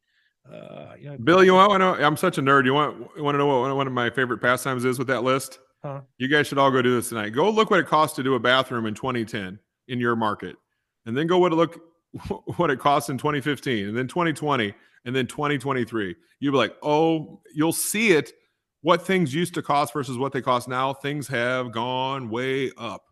[0.51, 1.95] Uh, you know, Bill, you want to know?
[1.95, 2.65] I'm such a nerd.
[2.65, 5.23] You want you want to know what one of my favorite pastimes is with that
[5.23, 5.59] list?
[5.85, 6.01] Huh.
[6.17, 7.31] You guys should all go do this tonight.
[7.31, 10.57] Go look what it costs to do a bathroom in 2010 in your market,
[11.07, 11.81] and then go what it look
[12.57, 16.15] what it costs in 2015, and then 2020, and then 2023.
[16.41, 18.33] You'll be like, oh, you'll see it.
[18.83, 20.95] What things used to cost versus what they cost now.
[20.95, 23.03] Things have gone way up.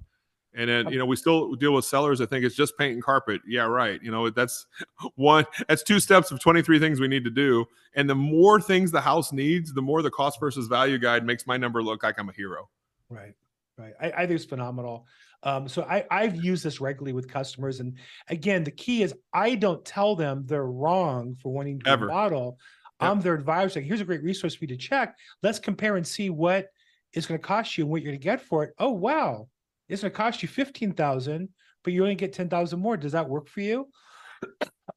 [0.54, 2.22] And then you know we still deal with sellers.
[2.22, 3.42] I think it's just paint and carpet.
[3.46, 4.00] Yeah, right.
[4.02, 4.66] You know that's
[5.16, 5.44] one.
[5.68, 7.66] That's two steps of twenty three things we need to do.
[7.94, 11.46] And the more things the house needs, the more the cost versus value guide makes
[11.46, 12.70] my number look like I'm a hero.
[13.10, 13.34] Right,
[13.76, 13.92] right.
[14.00, 15.06] I, I think it's phenomenal.
[15.46, 17.96] Um, so I, I've used this regularly with customers, and
[18.28, 22.06] again, the key is I don't tell them they're wrong for wanting to Ever.
[22.06, 22.58] remodel.
[23.00, 23.10] Yep.
[23.10, 23.78] I'm their advisor.
[23.78, 25.14] Like, here's a great resource for you to check.
[25.42, 26.66] Let's compare and see what
[27.12, 28.74] it's going to cost you and what you're going to get for it.
[28.78, 29.48] Oh wow,
[29.88, 31.48] it's going to cost you fifteen thousand,
[31.84, 32.96] but you only get ten thousand more.
[32.96, 33.88] Does that work for you?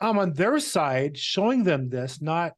[0.02, 2.54] I'm on their side, showing them this, not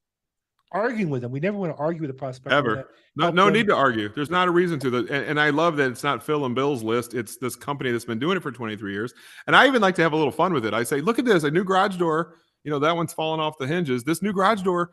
[0.72, 1.32] arguing with them.
[1.32, 2.54] We never want to argue with a prospect.
[2.54, 2.90] Ever.
[3.16, 3.54] No, no them.
[3.54, 4.10] need to argue.
[4.10, 4.98] There's not a reason to.
[4.98, 7.14] And, and I love that it's not Phil and Bill's list.
[7.14, 9.14] It's this company that's been doing it for 23 years.
[9.48, 10.74] And I even like to have a little fun with it.
[10.74, 12.36] I say, look at this, a new garage door.
[12.64, 14.04] You know, that one's falling off the hinges.
[14.04, 14.92] This new garage door,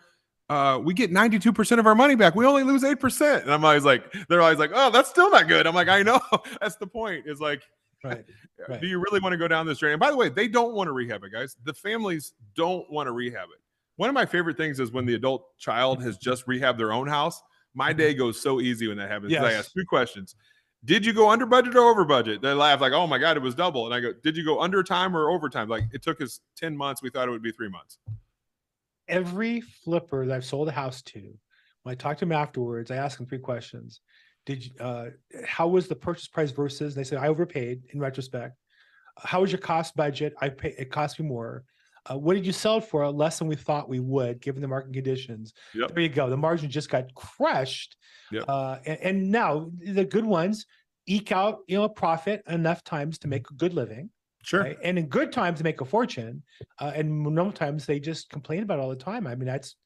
[0.49, 2.35] uh, we get 92% of our money back.
[2.35, 3.43] We only lose 8%.
[3.43, 5.67] And I'm always like, they're always like, oh, that's still not good.
[5.67, 6.21] I'm like, I know.
[6.61, 7.25] that's the point.
[7.27, 7.63] Is like,
[8.05, 8.25] Right.
[8.69, 8.81] Right.
[8.81, 9.93] do you really want to go down this journey?
[9.93, 11.57] And by the way, they don't want to rehab it, guys.
[11.63, 13.61] The families don't want to rehab it.
[13.99, 17.09] One of my favorite things is when the adult child has just rehabbed their own
[17.09, 17.43] house.
[17.75, 19.33] My day goes so easy when that happens.
[19.35, 20.37] 'cause I ask two questions.
[20.85, 22.41] Did you go under budget or over budget?
[22.41, 24.61] They laugh like, "Oh my god, it was double." And I go, "Did you go
[24.61, 27.03] under time or overtime?" Like it took us ten months.
[27.03, 27.99] We thought it would be three months.
[29.09, 31.37] every flipper that I've sold a house to,
[31.83, 34.03] when I talk to them afterwards, I ask them three questions.
[34.45, 35.11] Did you, uh,
[35.47, 36.95] how was the purchase price versus?
[36.95, 38.57] They said I overpaid in retrospect.
[39.17, 40.35] How was your cost budget?
[40.41, 41.65] I pay it cost me more.
[42.11, 43.09] Uh, what did you sell it for?
[43.11, 45.53] Less than we thought we would, given the market conditions.
[45.75, 45.95] Yep.
[45.95, 46.31] There you go.
[46.31, 47.97] The margin just got crushed.
[48.33, 48.45] Yep.
[48.49, 50.67] Uh, and, and now the good ones
[51.07, 54.11] eke out, you know, a profit enough times to make a good living
[54.43, 54.63] Sure.
[54.63, 54.79] right?
[54.83, 56.43] And in good times, make a fortune,
[56.79, 59.27] uh, and normal times they just complain about it all the time.
[59.27, 59.77] I mean, that's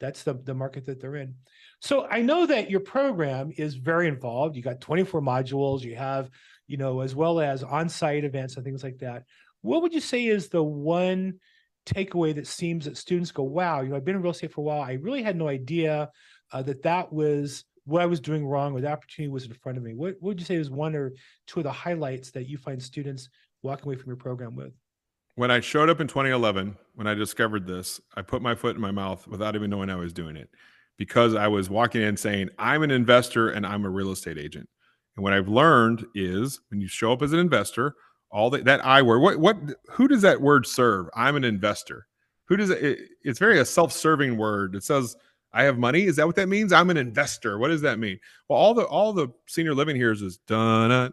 [0.00, 1.34] that's the the market that they're in.
[1.80, 4.54] So I know that your program is very involved.
[4.54, 5.82] You got 24 modules.
[5.82, 6.30] You have,
[6.66, 9.24] you know, as well as on-site events and things like that.
[9.62, 11.40] What would you say is the one
[11.86, 14.60] takeaway that seems that students go, "Wow, you know, I've been in real estate for
[14.60, 14.82] a while.
[14.82, 16.10] I really had no idea
[16.52, 19.76] uh, that that was." What I was doing wrong, or the opportunity was in front
[19.76, 19.92] of me.
[19.92, 21.12] What, what would you say is one or
[21.48, 23.28] two of the highlights that you find students
[23.62, 24.72] walking away from your program with?
[25.34, 28.82] When I showed up in 2011, when I discovered this, I put my foot in
[28.82, 30.48] my mouth without even knowing I was doing it
[30.98, 34.68] because I was walking in saying, I'm an investor and I'm a real estate agent.
[35.16, 37.94] And what I've learned is when you show up as an investor,
[38.32, 39.56] all that, that I word, what, what,
[39.90, 41.06] who does that word serve?
[41.14, 42.06] I'm an investor.
[42.46, 42.82] Who does it?
[42.82, 44.74] it it's very a self serving word.
[44.74, 45.16] It says,
[45.52, 46.04] I have money.
[46.04, 46.72] Is that what that means?
[46.72, 47.58] I'm an investor.
[47.58, 48.18] What does that mean?
[48.48, 51.12] Well, all the, all the senior living here is done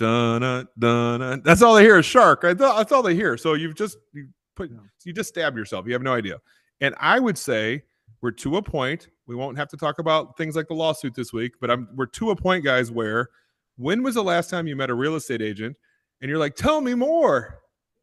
[0.00, 2.42] dun dun That's all they hear is shark.
[2.42, 2.56] Right?
[2.56, 3.36] That's all they hear.
[3.36, 4.70] So you've just you put
[5.04, 5.86] you just stab yourself.
[5.86, 6.38] You have no idea.
[6.80, 7.82] And I would say
[8.20, 9.08] we're to a point.
[9.26, 12.06] We won't have to talk about things like the lawsuit this week, but I'm we're
[12.06, 13.28] to a point, guys, where
[13.76, 15.76] when was the last time you met a real estate agent
[16.20, 17.60] and you're like, tell me more?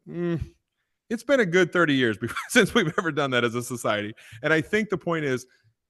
[0.08, 0.42] Mm,
[1.10, 4.14] it's been a good 30 years before, since we've ever done that as a society.
[4.44, 5.46] And I think the point is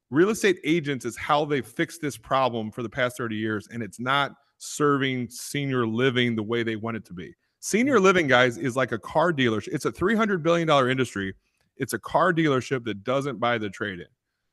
[0.09, 3.67] real estate agents is how they fixed this problem for the past 30 years.
[3.71, 7.33] And it's not serving senior living the way they want it to be.
[7.59, 9.69] Senior living, guys, is like a car dealership.
[9.73, 11.33] It's a $300 billion industry.
[11.75, 14.07] It's a car dealership that doesn't buy the trade in.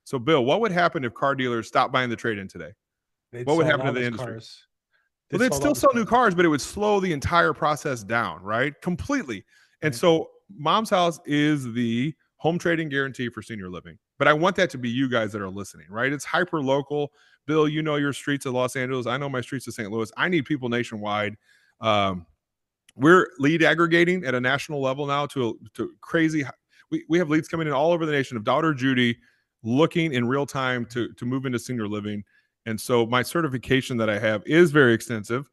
[0.04, 2.72] So, Bill, what would happen if car dealers stopped buying the trade in today?
[3.32, 4.32] They'd What would happen to the industry?
[4.32, 4.66] cars.
[5.34, 8.72] Well, they'd still sell new cars, but it would slow the entire process down, right?
[8.82, 9.44] Completely.
[9.82, 10.00] And Right.
[10.00, 13.98] so, Mom's House is the home trading guarantee for senior living.
[14.18, 16.12] But I want that to be you guys that are listening, right?
[16.12, 17.12] It's hyper local.
[17.46, 19.06] Bill, you know your streets of Los Angeles.
[19.06, 19.90] I know my streets of St.
[19.90, 20.10] Louis.
[20.16, 21.36] I need people nationwide.
[21.80, 22.26] Um,
[22.96, 26.44] we're lead aggregating at a national level now to to crazy.
[26.90, 29.16] We, we have leads coming in all over the nation of daughter Judy
[29.62, 32.22] looking in real time to to move into senior living.
[32.66, 35.50] And so my certification that I have is very extensive.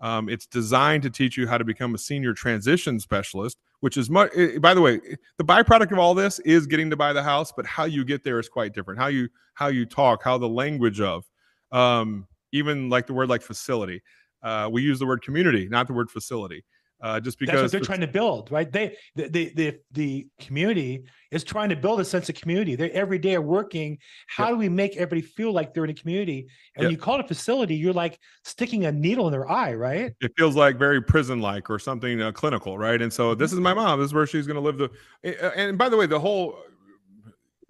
[0.00, 4.08] Um, it's designed to teach you how to become a senior transition specialist, which is
[4.08, 4.30] much.
[4.60, 5.00] By the way,
[5.38, 8.22] the byproduct of all this is getting to buy the house, but how you get
[8.22, 9.00] there is quite different.
[9.00, 11.24] How you how you talk, how the language of,
[11.72, 14.00] um, even like the word like facility.
[14.40, 16.64] Uh, we use the word community, not the word facility.
[17.00, 18.70] Uh, just That's because what they're trying to build, right?
[18.70, 22.74] They, the, the, the, the community is trying to build a sense of community.
[22.74, 23.98] They every day are working.
[24.26, 24.52] How Yep.
[24.54, 26.48] do we make everybody feel like they're in a community?
[26.76, 26.90] And Yep.
[26.92, 30.12] you call it a facility, you're like sticking a needle in their eye, right?
[30.20, 33.60] it feels like very prison like or something uh, clinical right and so this is
[33.60, 36.18] my mom this is where she's going to live the and by the way the
[36.18, 36.58] whole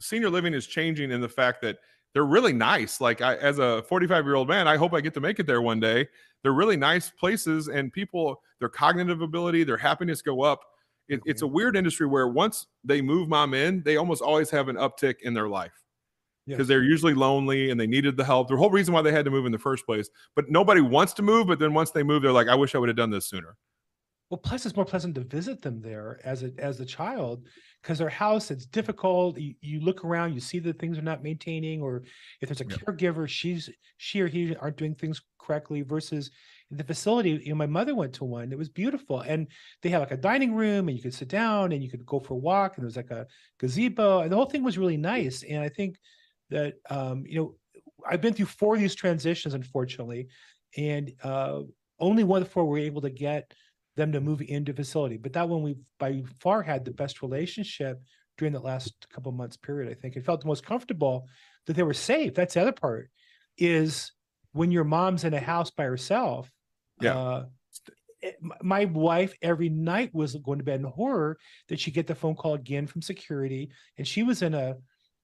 [0.00, 1.78] senior living is changing in the fact that
[2.14, 5.14] they're really nice like I, as a 45 year old man i hope i get
[5.14, 6.08] to make it there one day
[6.42, 10.60] they're really nice places and people their cognitive ability their happiness go up
[11.08, 11.54] it, it's a mm-hmm.
[11.54, 15.34] weird industry where once they move mom in they almost always have an uptick in
[15.34, 15.72] their life
[16.48, 16.68] because Yes.
[16.68, 18.48] they're usually lonely and they needed the help.
[18.48, 20.08] The whole reason why they had to move in the first place.
[20.34, 21.46] But nobody wants to move.
[21.46, 23.56] But then once they move, they're like, I wish I would have done this sooner.
[24.30, 27.46] Well, plus it's more pleasant to visit them there as a as a child
[27.82, 29.38] because their house it's difficult.
[29.38, 32.02] You, you look around, you see that things are not maintaining, or
[32.40, 35.82] if there's a caregiver, she's she or he aren't doing things correctly.
[35.82, 36.30] Versus
[36.70, 38.52] the facility, you know, my mother went to one.
[38.52, 39.46] It was beautiful, and
[39.82, 42.20] they had like a dining room, and you could sit down, and you could go
[42.20, 43.26] for a walk, and there was like a
[43.58, 45.42] gazebo, and the whole thing was really nice.
[45.44, 45.96] And I think
[46.50, 47.54] that um, you know,
[48.08, 50.28] I've been through four of these transitions, unfortunately,
[50.76, 51.60] and uh,
[52.00, 53.52] only one of the four were able to get
[53.98, 55.18] them to move into facility.
[55.18, 58.00] But that one we by far had the best relationship
[58.38, 59.90] during the last couple months period.
[59.90, 61.26] I think it felt the most comfortable
[61.66, 62.34] that they were safe.
[62.34, 63.10] That's the other part
[63.58, 64.12] is
[64.52, 66.50] when your mom's in a house by herself.
[67.00, 67.18] Yeah.
[67.18, 67.44] Uh,
[68.62, 72.34] my wife every night was going to bed in horror that she'd get the phone
[72.34, 74.76] call again from security, and she was in a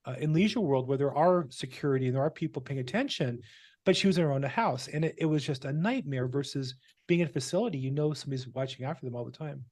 [0.06, 3.40] uh, in leisure world where there are security and there are people paying attention,
[3.84, 6.74] but she was in her own house, and it, it was just a nightmare versus
[7.06, 7.78] being in a facility.
[7.78, 9.64] You know, somebody's watching after them all the time.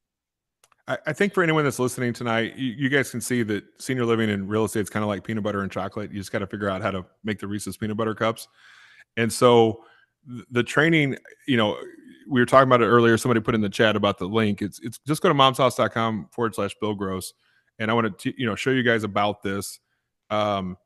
[0.89, 4.05] I, I think for anyone that's listening tonight, you, you guys can see that senior
[4.05, 6.13] living and real estate is kind of like peanut butter and chocolate.
[6.13, 8.49] You just got to figure out how to make the Reese's peanut butter cups.
[9.17, 9.85] And so
[10.51, 11.79] the training, you know,
[12.29, 13.17] we were talking about it earlier.
[13.17, 14.63] Somebody put in the chat about the link.
[14.63, 17.33] It's it's just go to momshouse.com forward slash Bill Gross.
[17.79, 19.81] And I want to, you know, show you guys about this.
[20.31, 20.77] Um,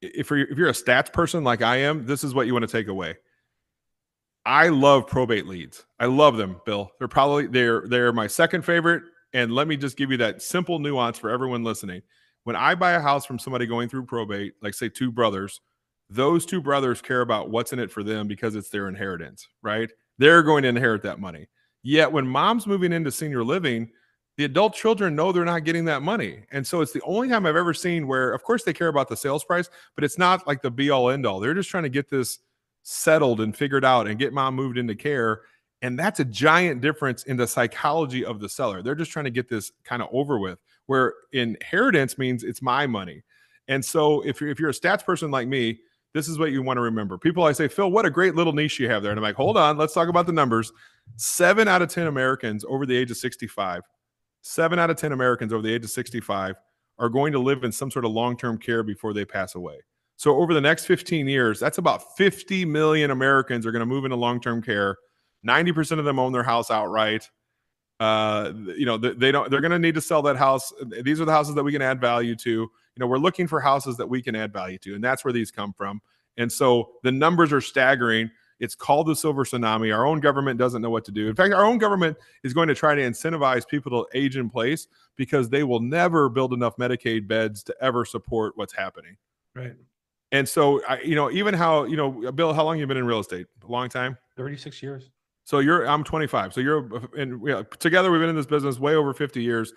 [0.00, 2.64] if you're if you're a stats person like I am, this is what you want
[2.64, 3.16] to take away.
[4.46, 5.84] I love probate leads.
[5.98, 6.90] I love them, Bill.
[6.98, 9.02] They're probably they're they're my second favorite.
[9.32, 12.02] And let me just give you that simple nuance for everyone listening.
[12.44, 15.60] When I buy a house from somebody going through probate, like say two brothers,
[16.08, 19.90] those two brothers care about what's in it for them because it's their inheritance, right?
[20.18, 21.48] They're going to inherit that money.
[21.82, 23.90] Yet when mom's moving into senior living,
[24.40, 26.44] the adult children know they're not getting that money.
[26.50, 29.06] And so it's the only time I've ever seen where, of course, they care about
[29.06, 31.40] the sales price, but it's not like the be all end all.
[31.40, 32.38] They're just trying to get this
[32.82, 35.42] settled and figured out and get mom moved into care.
[35.82, 38.82] And that's a giant difference in the psychology of the seller.
[38.82, 42.86] They're just trying to get this kind of over with, where inheritance means it's my
[42.86, 43.22] money.
[43.68, 45.80] And so if you're, if you're a stats person like me,
[46.14, 47.18] this is what you want to remember.
[47.18, 49.12] People I say, Phil, what a great little niche you have there.
[49.12, 50.72] And I'm like, hold on, let's talk about the numbers.
[51.16, 53.82] Seven out of 10 Americans over the age of 65,
[54.42, 56.56] seven out of 10 Americans over the age of 65
[56.98, 59.78] are going to live in some sort of long term care before they pass away.
[60.16, 64.04] So over the next 15 years, that's about 50 million Americans are going to move
[64.04, 64.98] into long term care.
[65.46, 67.30] 90% of them own their house outright.
[67.98, 70.72] Uh, you know, they, don't, they're going to need to sell that house.
[71.02, 72.50] These are the houses that we can add value to.
[72.50, 75.32] You know, we're looking for houses that we can add value to, and that's where
[75.32, 76.00] these come from.
[76.36, 78.30] And so the numbers are staggering.
[78.60, 79.94] It's called the silver tsunami.
[79.94, 81.28] Our own government doesn't know what to do.
[81.28, 84.50] In fact, our own government is going to try to incentivize people to age in
[84.50, 89.16] place because they will never build enough Medicaid beds to ever support what's happening.
[89.54, 89.74] Right.
[90.32, 93.06] And so, I, you know, even how, you know, Bill, how long you been in
[93.06, 93.46] real estate?
[93.66, 94.16] A long time.
[94.36, 95.10] 36 years.
[95.44, 96.54] So you're, I'm 25.
[96.54, 99.72] So you're, and you know, together we've been in this business way over 50 years.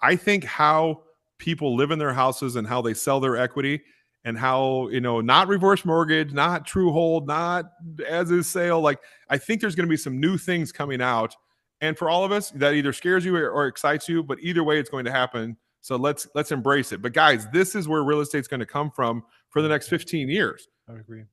[0.00, 1.02] I think how
[1.38, 3.82] people live in their houses and how they sell their equity
[4.24, 7.72] and how, you know, not reverse mortgage, not true hold, not
[8.08, 8.80] as is sale.
[8.80, 11.34] Like, I think there's going to be some new things coming out.
[11.80, 14.62] And for all of us, that either scares you or, or excites you, but either
[14.62, 15.56] way, it's going to happen.
[15.80, 17.02] So let's let's embrace it.
[17.02, 20.28] But guys, this is where real estate's going to come from for the next 15
[20.28, 20.68] years.
[20.88, 21.24] I agree.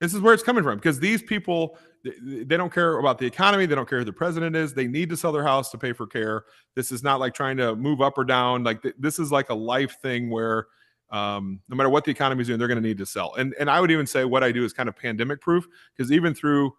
[0.00, 3.66] This is where it's coming from because these people they, don't care about the economy.
[3.66, 4.72] They don't care who the president is.
[4.72, 6.44] They need to sell their house to pay for care.
[6.76, 8.62] This is not like trying to move up or down.
[8.62, 10.68] Like th- this is like a life thing where
[11.10, 13.34] um, no matter what the economy is doing, they're going to need to sell.
[13.34, 16.12] And and I would even say what I do is kind of pandemic proof because
[16.12, 16.74] even through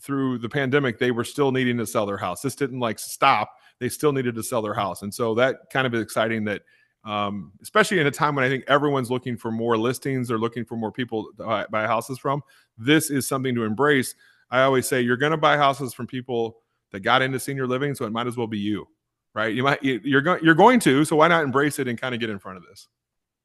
[0.00, 2.40] through the pandemic, they were still needing to sell their house.
[2.42, 3.50] This didn't like stop.
[3.80, 6.44] They still needed to sell their house, and so that kind of is exciting.
[6.44, 6.62] That
[7.04, 10.64] um, especially in a time when I think everyone's looking for more listings, they're looking
[10.64, 12.42] for more people to buy, buy houses from.
[12.78, 14.14] This is something to embrace.
[14.50, 16.58] I always say you're going to buy houses from people
[16.92, 18.86] that got into senior living, so it might as well be you,
[19.34, 19.54] right?
[19.54, 22.14] You might you- you're going you're going to, so why not embrace it and kind
[22.14, 22.88] of get in front of this?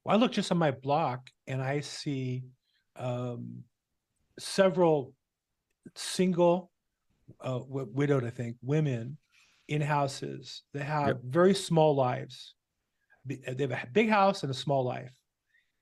[0.10, 2.44] Well, I look just on my block and I see
[2.96, 3.64] um,
[4.40, 5.14] several
[5.96, 6.72] single,
[7.42, 9.18] uh, wi- widowed, I think, women
[9.68, 12.56] in houses that have very small lives.
[13.28, 15.14] Be- uh, They have a big house and a small life.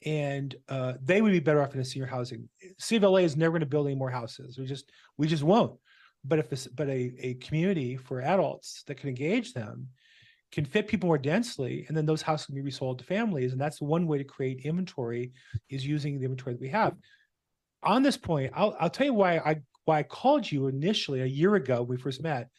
[0.05, 2.49] And uh, they would be better off in a senior housing.
[2.77, 4.57] City of LA is never going to build any more houses.
[4.57, 5.79] We just, we just won't.
[6.25, 9.87] But if it's, but a, a community for adults that can engage them
[10.51, 13.51] can fit people more densely, and then those houses can be resold to families.
[13.51, 15.33] And that's one way to create inventory
[15.69, 16.95] is using the inventory that we have.
[17.83, 21.25] On this point, I'll, I'll tell you why I, why I called you initially a
[21.25, 22.49] year ago we first met.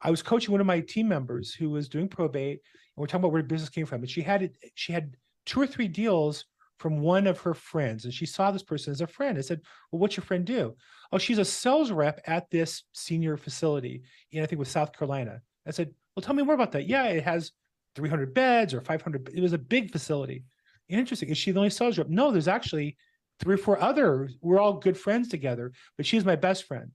[0.00, 3.20] I was coaching one of my team members who was doing probate, and we're talking
[3.20, 4.02] about where business came from.
[4.02, 5.16] And she had it, she had
[5.46, 6.44] two or three deals
[6.78, 9.38] from one of her friends, and she saw this person as a friend.
[9.38, 9.60] I said,
[9.90, 10.74] "Well, what's your friend do?"
[11.12, 14.02] Oh, she's a sales rep at this senior facility
[14.32, 15.40] in I think it was South Carolina.
[15.66, 17.52] I said, "Well, tell me more about that." Yeah, it has
[17.94, 19.30] 300 beds or 500.
[19.34, 20.44] It was a big facility.
[20.88, 21.30] Interesting.
[21.30, 22.08] Is she the only sales rep?
[22.08, 22.96] No, there's actually
[23.40, 24.28] three or four other.
[24.40, 26.90] We're all good friends together, but she's my best friend.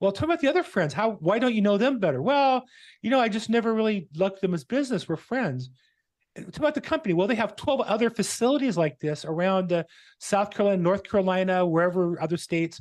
[0.00, 0.94] Well, tell me about the other friends.
[0.94, 1.12] How?
[1.20, 2.22] Why don't you know them better?
[2.22, 2.64] Well,
[3.02, 5.08] you know, I just never really looked them as business.
[5.08, 5.70] We're friends.
[6.36, 7.12] Me about the company.
[7.12, 9.82] Well, they have 12 other facilities like this around uh,
[10.18, 12.80] South Carolina, North Carolina, wherever other states.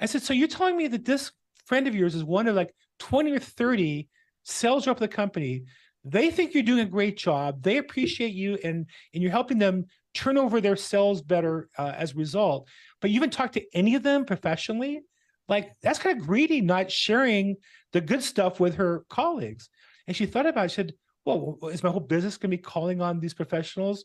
[0.00, 1.30] I said, so you're telling me that this
[1.66, 4.08] friend of yours is one of like 20 or 30
[4.42, 5.64] sales rep of the company.
[6.04, 7.62] They think you're doing a great job.
[7.62, 12.12] They appreciate you and and you're helping them turn over their sales better uh, as
[12.12, 12.68] a result.
[13.00, 15.02] But you haven't talked to any of them professionally.
[15.48, 17.56] Like that's kind of greedy, not sharing
[17.92, 19.68] the good stuff with her colleagues.
[20.06, 20.70] And she thought about it.
[20.70, 24.04] She said, Well, is my whole business going to be calling on these professionals?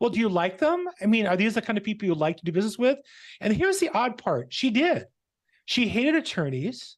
[0.00, 0.86] Well, do you like them?
[1.00, 2.98] I mean, are these the kind of people you like to do business with?
[3.40, 5.04] And here's the odd part she did.
[5.64, 6.96] She hated attorneys.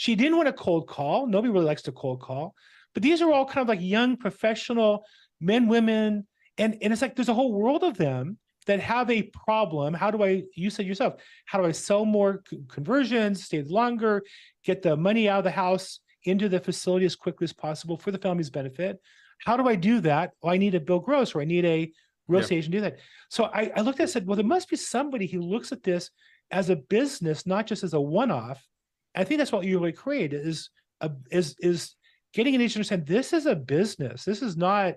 [0.00, 1.26] She didn't want a cold call.
[1.26, 2.54] Nobody really likes to cold call.
[2.94, 5.04] But these are all kind of like young professional
[5.42, 6.26] men, women.
[6.56, 9.92] And, and it's like there's a whole world of them that have a problem.
[9.92, 14.22] How do I, you said yourself, how do I sell more conversions, stay longer,
[14.64, 18.10] get the money out of the house into the facility as quickly as possible for
[18.10, 18.98] the family's benefit?
[19.44, 20.30] How do I do that?
[20.40, 21.92] Well, I need a Bill Gross or I need a
[22.26, 22.44] real Yeah.
[22.44, 22.98] estate agent to do that.
[23.28, 25.72] So I, I looked at it and said, well, there must be somebody who looks
[25.72, 26.10] at this
[26.50, 28.66] as a business, not just as a one-off.
[29.14, 31.94] I think that's what you really create is a is is
[32.32, 34.24] getting an agent to understand this is a business.
[34.24, 34.94] This is not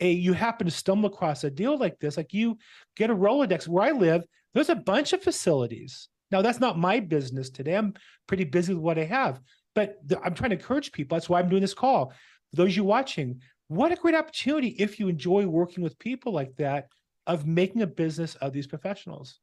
[0.00, 2.16] a you happen to stumble across a deal like this.
[2.16, 2.58] Like you
[2.96, 6.08] get a Rolodex where I live, there's a bunch of facilities.
[6.30, 7.76] Now that's not my business today.
[7.76, 7.94] I'm
[8.26, 9.40] pretty busy with what I have,
[9.74, 11.16] but the- I'm trying to encourage people.
[11.16, 12.12] That's why I'm doing this call.
[12.50, 16.56] For those you watching, what a great opportunity if you enjoy working with people like
[16.56, 16.88] that
[17.26, 19.38] of making a business of these professionals.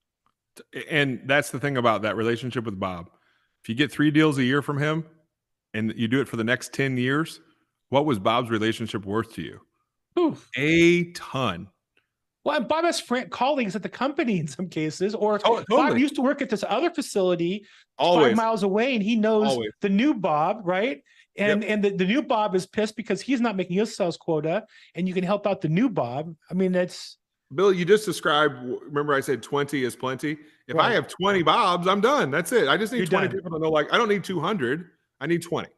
[0.89, 3.11] and that's the thing about that relationship with Bob.
[3.67, 5.03] If you get three deals a year from him
[5.73, 7.41] and you do it for the next 10 years,
[7.89, 9.59] what was Bob's relationship worth to you?
[10.17, 10.47] Oof.
[10.55, 11.67] A ton.
[12.45, 15.97] Well, and Bob has friend, colleagues at the company in some cases, or Oh, Bob
[15.97, 17.65] used to work at this other facility
[17.97, 18.27] Always.
[18.27, 19.71] five miles away, and he knows Always.
[19.81, 21.01] the new Bob, right?
[21.37, 24.63] And and the, the new Bob is pissed because he's not making his sales quota,
[24.95, 26.33] and you can help out the new Bob.
[26.49, 27.17] I mean, that's
[27.55, 30.37] Bill, you just described, remember I said 20 is plenty.
[30.67, 32.29] If I have 20 Bobs, I'm done.
[32.29, 32.67] That's it.
[32.67, 33.37] I just need You're 20 done.
[33.37, 34.89] people to know, like, I don't need 200.
[35.21, 35.69] I need 20.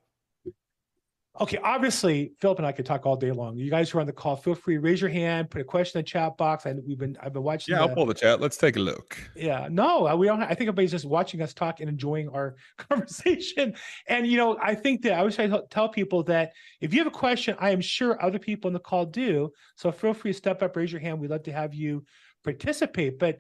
[1.41, 1.57] Okay.
[1.63, 3.57] Obviously, Phillip and I could talk all day long.
[3.57, 5.63] You guys who are on the call, feel free to raise your hand, put a
[5.63, 6.65] question in the chat box.
[6.65, 7.75] And we've been I've been watching.
[7.75, 8.41] Yeah, I'll pull the chat.
[8.41, 9.17] Let's take a look.
[9.35, 10.41] Yeah, no, uh, we don't.
[10.41, 13.75] I think everybody's just watching us talk and enjoying our conversation.
[14.07, 16.99] And you know, I think that I always try to tell people that if you
[16.99, 19.51] have a question, I am sure other people in the call do.
[19.75, 21.19] So feel free to step up, raise your hand.
[21.19, 22.03] We'd love to have you
[22.43, 23.17] participate.
[23.17, 23.39] But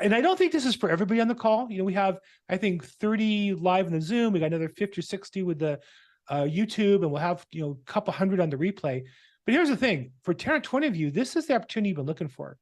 [0.00, 1.70] and I don't think this is for everybody on the call.
[1.70, 4.32] You know, we have I think 30 live in the Zoom.
[4.32, 5.80] We got another 50 or 60 with the
[6.30, 9.02] uh, YouTube, and we'll have you know a couple hundred on the replay.
[9.44, 11.96] But here's the thing: for 10 or 20 of you, this is the opportunity you've
[11.96, 12.56] been looking for.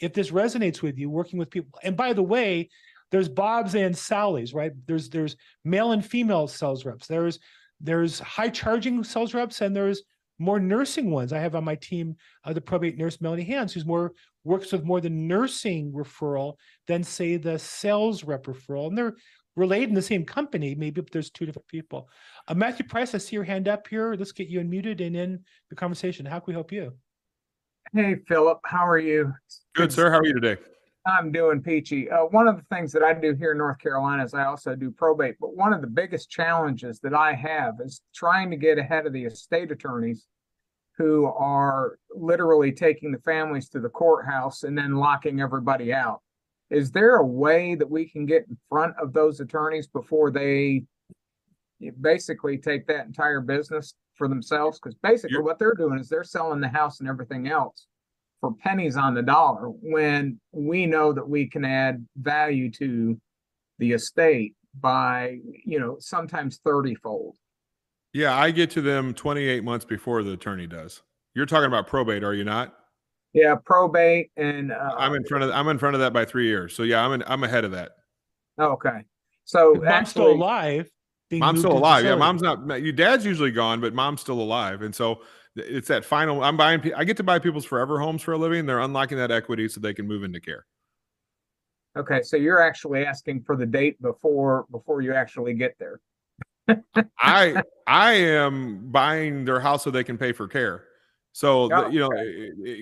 [0.00, 2.68] If this resonates with you working with people and by the way
[3.10, 4.72] there's bobs and Sally's, right?
[4.86, 7.06] There's there's male and female sales reps.
[7.06, 7.38] There's
[7.80, 10.02] there's high charging sales reps and there's
[10.38, 11.32] more nursing ones.
[11.32, 14.12] I have on my team uh, the probate nurse melanie hands who's more
[14.44, 16.54] works with more the nursing referral
[16.86, 18.88] than say the sales rep referral.
[18.88, 19.16] And they're
[19.58, 22.08] related in the same company maybe but there's two different people
[22.46, 25.38] uh, matthew price i see your hand up here let's get you unmuted and in
[25.70, 26.92] the conversation how can we help you
[27.94, 29.32] Hey, Phillip, how are you?
[29.74, 30.10] Good, sir.
[30.10, 30.60] How are you today?
[31.06, 32.10] I'm doing peachy.
[32.10, 34.76] Uh, one of the things that I do here in North Carolina is I also
[34.76, 38.76] do probate, but one of the biggest challenges that I have is trying to get
[38.76, 40.26] ahead of the estate attorneys
[40.98, 46.20] who are literally taking the families to the courthouse and then locking everybody out.
[46.70, 50.84] Is there a way that we can get in front of those attorneys before they
[52.00, 54.78] basically take that entire business for themselves?
[54.78, 57.86] Because basically You're- what they're doing is they're selling the house and everything else
[58.40, 63.20] for pennies on the dollar when we know that we can add value to
[63.78, 67.36] the estate by, you know, sometimes 30 fold.
[68.12, 71.02] Yeah, I get to them 28 months before the attorney does.
[71.34, 72.74] You're talking about probate, are you not?
[73.34, 76.46] Yeah, probate and uh, I'm in front of I'm in front of that by three
[76.46, 76.74] years.
[76.74, 77.92] So yeah, I'm in, I'm ahead of that.
[78.58, 79.02] okay.
[79.44, 80.90] So If mom's still actually, alive.
[81.30, 82.04] being Mom's moved still to alive.
[82.04, 82.18] Yeah, facility.
[82.42, 82.82] mom's not.
[82.82, 85.22] Your dad's usually gone, but mom's still alive, and so
[85.56, 86.42] th- it's that final.
[86.42, 86.80] I'm buying.
[86.80, 88.64] pe- I get to buy people's forever homes for a living.
[88.66, 90.64] They're unlocking that equity so they can move into care.
[91.96, 92.22] okay.
[92.22, 96.00] So you're actually asking for the date before before you actually get there.
[97.20, 100.84] I I am buying their house so they can pay for care.
[101.38, 102.10] So the- Oh, you know,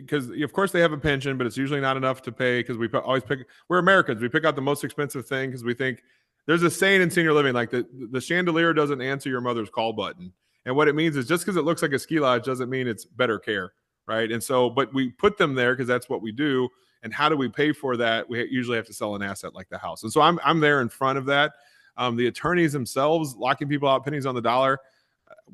[0.00, 2.78] because of course they have a pension, but it's usually not enough to pay because
[2.78, 3.40] we always pick.
[3.68, 4.22] We're Americans.
[4.22, 6.02] We pick out the most expensive thing because we think
[6.46, 9.92] there's a saying in senior living like the the chandelier doesn't answer your mother's call
[9.92, 10.32] button,
[10.64, 12.88] and what it means is just because it looks like a ski lodge doesn't mean
[12.88, 13.74] it's better care,
[14.07, 14.32] right?
[14.32, 16.66] And so, but we put them there because that's what we do.
[17.02, 18.26] And how do we pay for that?
[18.26, 20.02] We usually have to sell an asset like the house.
[20.02, 21.52] And so I'm I'm there in front of that.
[21.98, 24.78] Um, the attorneys themselves locking people out pennies on the dollar.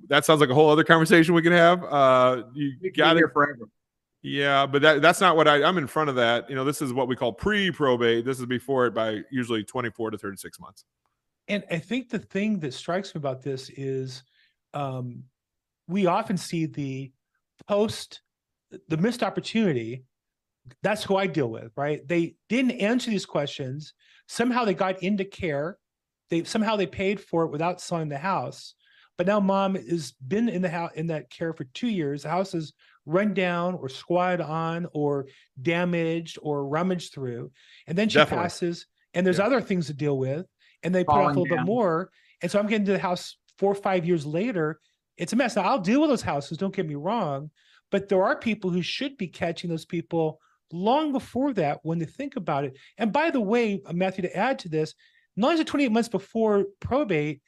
[0.08, 1.84] That sounds like a whole other conversation we can have.
[1.84, 3.68] Uh, you got here forever.
[4.22, 6.48] Yeah, but that, that's not what I, I'm in front of that.
[6.48, 8.24] You know, this is what we call pre-probate.
[8.24, 10.84] This is before it by usually 24 to 36 months.
[11.48, 14.22] And I think the thing that strikes me about this is
[14.74, 15.24] um,
[15.88, 17.12] we often see the
[17.66, 18.22] post,
[18.88, 20.04] the missed opportunity.
[20.84, 22.06] That's who I deal with, right?
[22.06, 23.92] They didn't answer these questions.
[24.28, 25.78] Somehow they got into care.
[26.30, 28.74] They somehow they paid for it without selling the house.
[29.18, 32.22] But now mom has been in the house in that care for two years.
[32.22, 32.72] The house is
[33.04, 35.26] run down or squatted on or
[35.60, 37.50] damaged or rummaged through.
[37.86, 38.44] And then she Definitely.
[38.44, 39.46] passes and there's Yeah.
[39.46, 40.46] other things to deal with
[40.82, 42.10] and they put off a little bit more.
[42.40, 44.80] And so I'm getting to the house four or five years later.
[45.18, 45.56] It's a mess.
[45.56, 47.50] Now I'll deal with those houses, don't get me wrong,
[47.90, 50.40] but there are people who should be catching those people
[50.72, 52.78] long before that when they think about it.
[52.96, 54.94] And by the way, Matthew, to add to this,
[55.36, 57.42] not only is it 28 months before probate,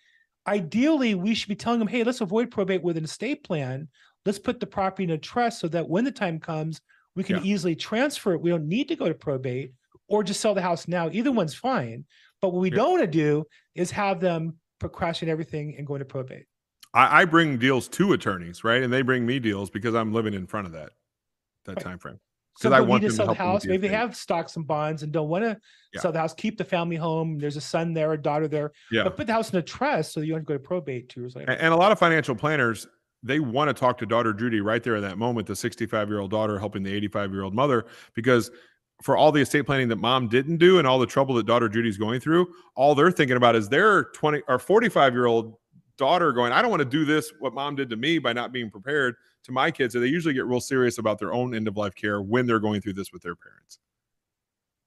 [0.47, 3.88] ideally we should be telling them, hey, let's avoid probate with an estate plan.
[4.26, 6.80] Let's put the property in a trust so that when the time comes,
[7.14, 7.42] we can Yeah.
[7.45, 8.40] easily transfer it.
[8.40, 9.72] We don't need to go to probate
[10.09, 11.09] or just sell the house now.
[11.11, 12.05] Either one's fine.
[12.40, 12.76] But what we Yeah.
[12.76, 16.47] don't want to do is have them procrastinate everything and go into probate.
[16.92, 18.82] I, I bring deals to attorneys, right?
[18.82, 20.90] And they bring me deals because I'm living in front of that,
[21.64, 21.84] that Right.
[21.84, 22.20] time frame.
[22.57, 23.64] Some I want to sell the house.
[23.66, 25.59] Maybe they have stocks and bonds and don't want to
[25.92, 26.00] Yeah.
[26.00, 27.38] sell the house, keep the family home.
[27.38, 29.05] There's a son there, a daughter there, Yeah.
[29.05, 31.09] but put the house in a trust so you don't have to go to probate
[31.09, 31.50] two years later.
[31.50, 32.86] A- And a lot of financial planners,
[33.22, 36.20] they want to talk to daughter Judy right there in that moment, the 65 year
[36.20, 38.50] old daughter helping the 85 year old mother, because
[39.02, 41.68] for all the estate planning that mom didn't do and all the trouble that daughter
[41.68, 42.46] Judy's going through,
[42.76, 45.57] all they're thinking about is their 20 or 45 year old
[45.98, 48.52] daughter going, I don't want to do this, what mom did to me by not
[48.52, 49.92] being prepared to my kids.
[49.95, 52.61] So they usually get real serious about their own end of life care when they're
[52.61, 53.78] going through this with their parents.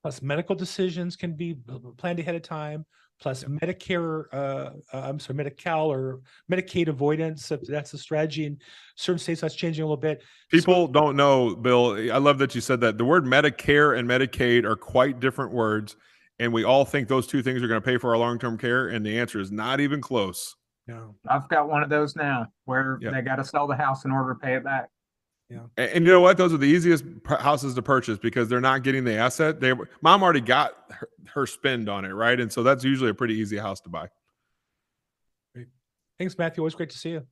[0.02, 1.56] plus medical decisions can be
[1.98, 2.86] planned ahead of time
[3.20, 8.58] plus medicare uh, uh, i'm sorry medical or medicaid avoidance that's a strategy in
[8.96, 11.94] certain states that's changing a little bit People don't know, Bill.
[12.12, 12.98] I love that you said that.
[12.98, 15.98] The word Medicare and Medicaid are quite different words.
[16.40, 18.58] And we all think those two things are going to pay for our long term
[18.58, 18.88] care.
[18.88, 20.56] And the answer is not even close.
[20.88, 23.12] No I've got one of those now where Yeah.
[23.12, 24.90] they got to sell the house in order to pay it back.
[25.50, 26.36] And, and you know what?
[26.38, 29.62] Those are the easiest p- houses to purchase because they're not getting the asset.
[29.62, 32.38] They mom already got her, her spend on it, right?
[32.40, 34.08] And so that's usually a pretty easy house to buy.
[36.18, 37.26] thanks matthew always great to see you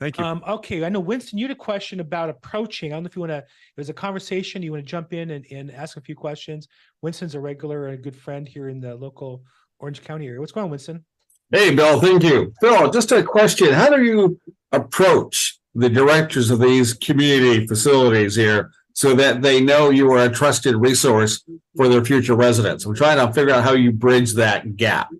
[0.00, 0.24] Thank you.
[0.24, 2.92] Um, okay, I know Winston, you had a question about approaching.
[2.92, 3.44] I don't know if you want to,
[3.76, 6.66] there's a conversation, you want to jump in and, and ask a few questions.
[7.02, 9.44] Winston's a regular and a good friend here in the local
[9.78, 10.40] Orange County area.
[10.40, 11.04] What's going on, Winston?
[11.52, 12.54] Hey, Bill, thank you.
[12.62, 13.74] Bill, just a question.
[13.74, 14.40] How do you
[14.72, 20.30] approach the directors of these community facilities here so that they know you are a
[20.30, 21.44] trusted resource
[21.76, 22.86] for their future residents?
[22.86, 25.10] I'm trying to figure out how you bridge that gap.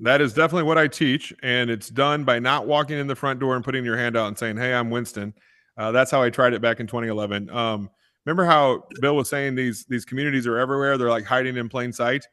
[0.00, 3.38] That is definitely what I teach, and it's done by not walking in the front
[3.38, 5.32] door and putting your hand out and saying, "Hey, I'm Winston."
[5.76, 7.48] Uh, that's how I tried it back in 2011.
[7.50, 7.88] Um,
[8.26, 10.98] remember how Bill was saying these these communities are everywhere?
[10.98, 12.26] They're like hiding in plain sight.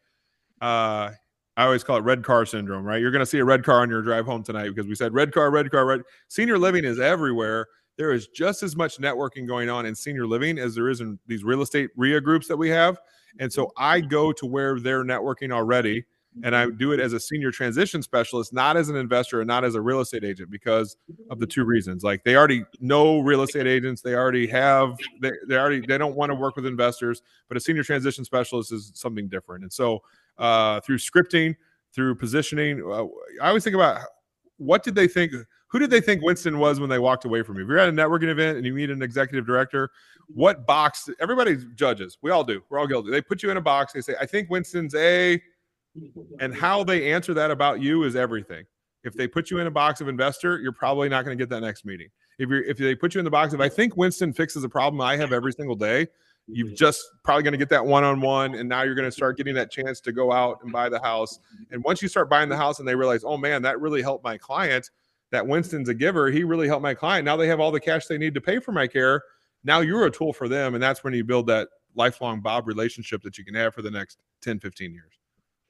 [0.59, 1.11] Uh,
[1.57, 3.01] I always call it red car syndrome, right?
[3.01, 5.13] You're going to see a red car on your drive home tonight because we said
[5.13, 6.01] red car, red car, red.
[6.29, 7.67] Senior living is everywhere.
[7.97, 11.19] There is just as much networking going on in senior living as there is in
[11.27, 12.97] these real estate REIA groups that we have.
[13.39, 14.09] And so I mm-hmm.
[14.09, 16.05] go to where they're networking already
[16.43, 19.65] and I do it as a senior transition specialist, not as an investor and not
[19.65, 20.95] as a real estate agent because
[21.29, 21.51] of the mm-hmm.
[21.51, 22.03] two reasons.
[22.03, 26.15] Like they already know real estate agents, they already have they, they already they don't
[26.15, 29.63] want to work with investors, but a senior transition specialist is something different.
[29.63, 30.01] And so
[30.39, 31.55] uh, through scripting,
[31.93, 33.05] through positioning, uh,
[33.43, 34.01] I always think about
[34.57, 35.33] what did they think
[35.69, 37.63] who did they think Winston was when they walked away from you?
[37.63, 39.91] If you're at a networking event and you meet an executive director,
[40.27, 42.17] what box everybody judges.
[42.23, 42.61] We all do.
[42.69, 43.11] We're all guilty.
[43.11, 43.93] They put you in a box.
[43.93, 45.39] They say, I think Winston's a
[46.39, 48.65] and how they answer that about you is everything
[49.03, 51.49] If they put you in a box of investor, you're probably not going to get
[51.49, 52.09] that next meeting.
[52.39, 54.69] If you're if they put you in the box of I think Winston fixes a
[54.69, 56.07] problem I have every single day,
[56.51, 59.11] you've just probably going to get that one on one, and now you're going to
[59.11, 61.39] start getting that chance to go out and buy the house.
[61.71, 64.23] And once you start buying the house, and they realize, oh man, that really helped
[64.23, 64.89] my client.
[65.31, 66.31] That Winston's a giver.
[66.31, 67.23] He really helped my client.
[67.23, 69.21] Now they have all the cash they need to pay for my care.
[69.63, 73.21] Now you're a tool for them, and that's when you build that lifelong Bob relationship
[73.23, 75.18] that you can have for the next 10, 15 years.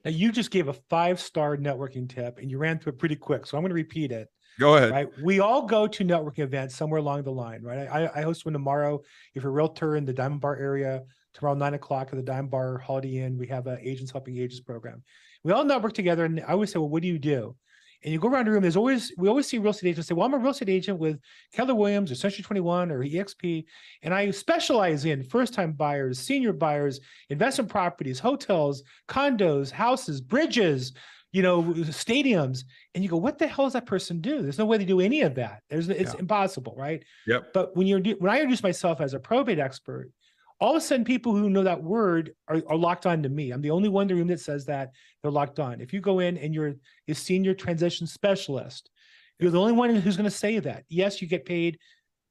[0.04, 3.16] Now you just gave a five star networking tip and you ran through it pretty
[3.16, 3.46] quick.
[3.46, 4.28] So I'm going to repeat it.
[4.58, 4.90] Go ahead.
[4.90, 5.08] Right.
[5.22, 7.88] We all go to networking events somewhere along the line, right?
[7.88, 9.00] I, I host one tomorrow.
[9.34, 12.50] If you're a realtor in the Diamond Bar area, tomorrow nine o'clock at the Diamond
[12.50, 15.02] Bar Holiday Inn, we have a agents helping agents program.
[15.44, 17.56] We all network together, and I always say, "Well, what do you do?"
[18.02, 18.62] And you go around the room.
[18.62, 20.98] There's always we always see real estate agents say, "Well, I'm a real estate agent
[20.98, 21.18] with
[21.52, 23.64] Keller Williams or Century 21 or EXP,
[24.02, 30.92] and I specialize in first-time buyers, senior buyers, investment properties, hotels, condos, houses, bridges."
[31.32, 34.42] you know, stadiums, and you go, what the hell does that person do?
[34.42, 35.62] There's no way they do any of that.
[35.68, 36.18] There's it's Yeah.
[36.18, 37.04] impossible, right?
[37.28, 37.52] Yep.
[37.52, 40.10] But when you're when I introduce myself as a probate expert,
[40.60, 43.50] all of a sudden people who know that word are, are locked on to me.
[43.50, 44.90] I'm the only one in the room that says that
[45.22, 45.80] they're locked on.
[45.80, 46.74] If you go in and you're
[47.08, 48.90] a senior transition specialist,
[49.38, 50.84] you're the only one who's going to say that.
[50.88, 51.78] Yes, you get paid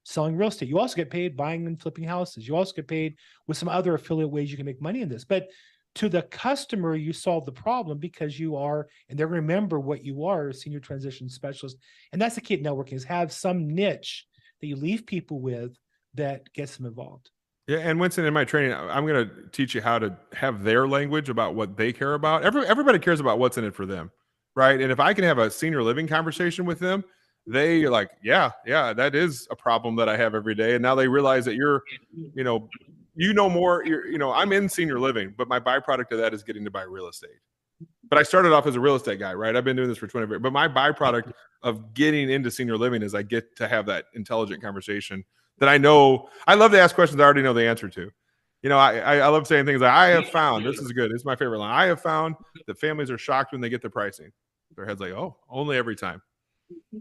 [0.03, 0.69] selling real estate.
[0.69, 2.47] You also get paid buying and flipping houses.
[2.47, 3.15] You also get paid
[3.47, 5.25] with some other affiliate ways you can make money in this.
[5.25, 5.47] But
[5.95, 9.79] to the customer, you solve the problem because you are, and they're going to remember
[9.79, 11.77] what you are, a senior transition specialist.
[12.13, 14.27] And that's the key at networking is have some niche
[14.61, 15.75] that you leave people with
[16.13, 17.31] that gets them involved.
[17.69, 20.87] Yeah, and Winston, in my training, I'm going to teach you how to have their
[20.87, 22.43] language about what they care about.
[22.43, 24.09] Every everybody cares about what's in it for them,
[24.55, 24.81] right?
[24.81, 27.03] And if I can have a senior living conversation with them,
[27.45, 30.73] they are like, yeah, yeah, that is a problem that I have every day.
[30.73, 31.83] And now they realize that you're,
[32.33, 32.67] you know,
[33.13, 33.85] you know more.
[33.85, 36.71] You're, you know, I'm in senior living, but my byproduct of that is getting to
[36.71, 37.37] buy real estate.
[38.09, 39.55] But I started off as a real estate guy, right?
[39.55, 40.41] I've been doing this for 20 years.
[40.41, 44.59] But my byproduct of getting into senior living is I get to have that intelligent
[44.59, 45.23] conversation
[45.59, 46.29] that I know.
[46.47, 48.11] I love to ask questions I already know the answer to.
[48.61, 50.65] You know, I I, love saying things like I have found.
[50.65, 51.11] This is good.
[51.11, 51.71] This is my favorite line.
[51.71, 52.35] I have found
[52.67, 54.31] that families are shocked when they get the pricing.
[54.75, 56.21] Their heads like, oh, only every time.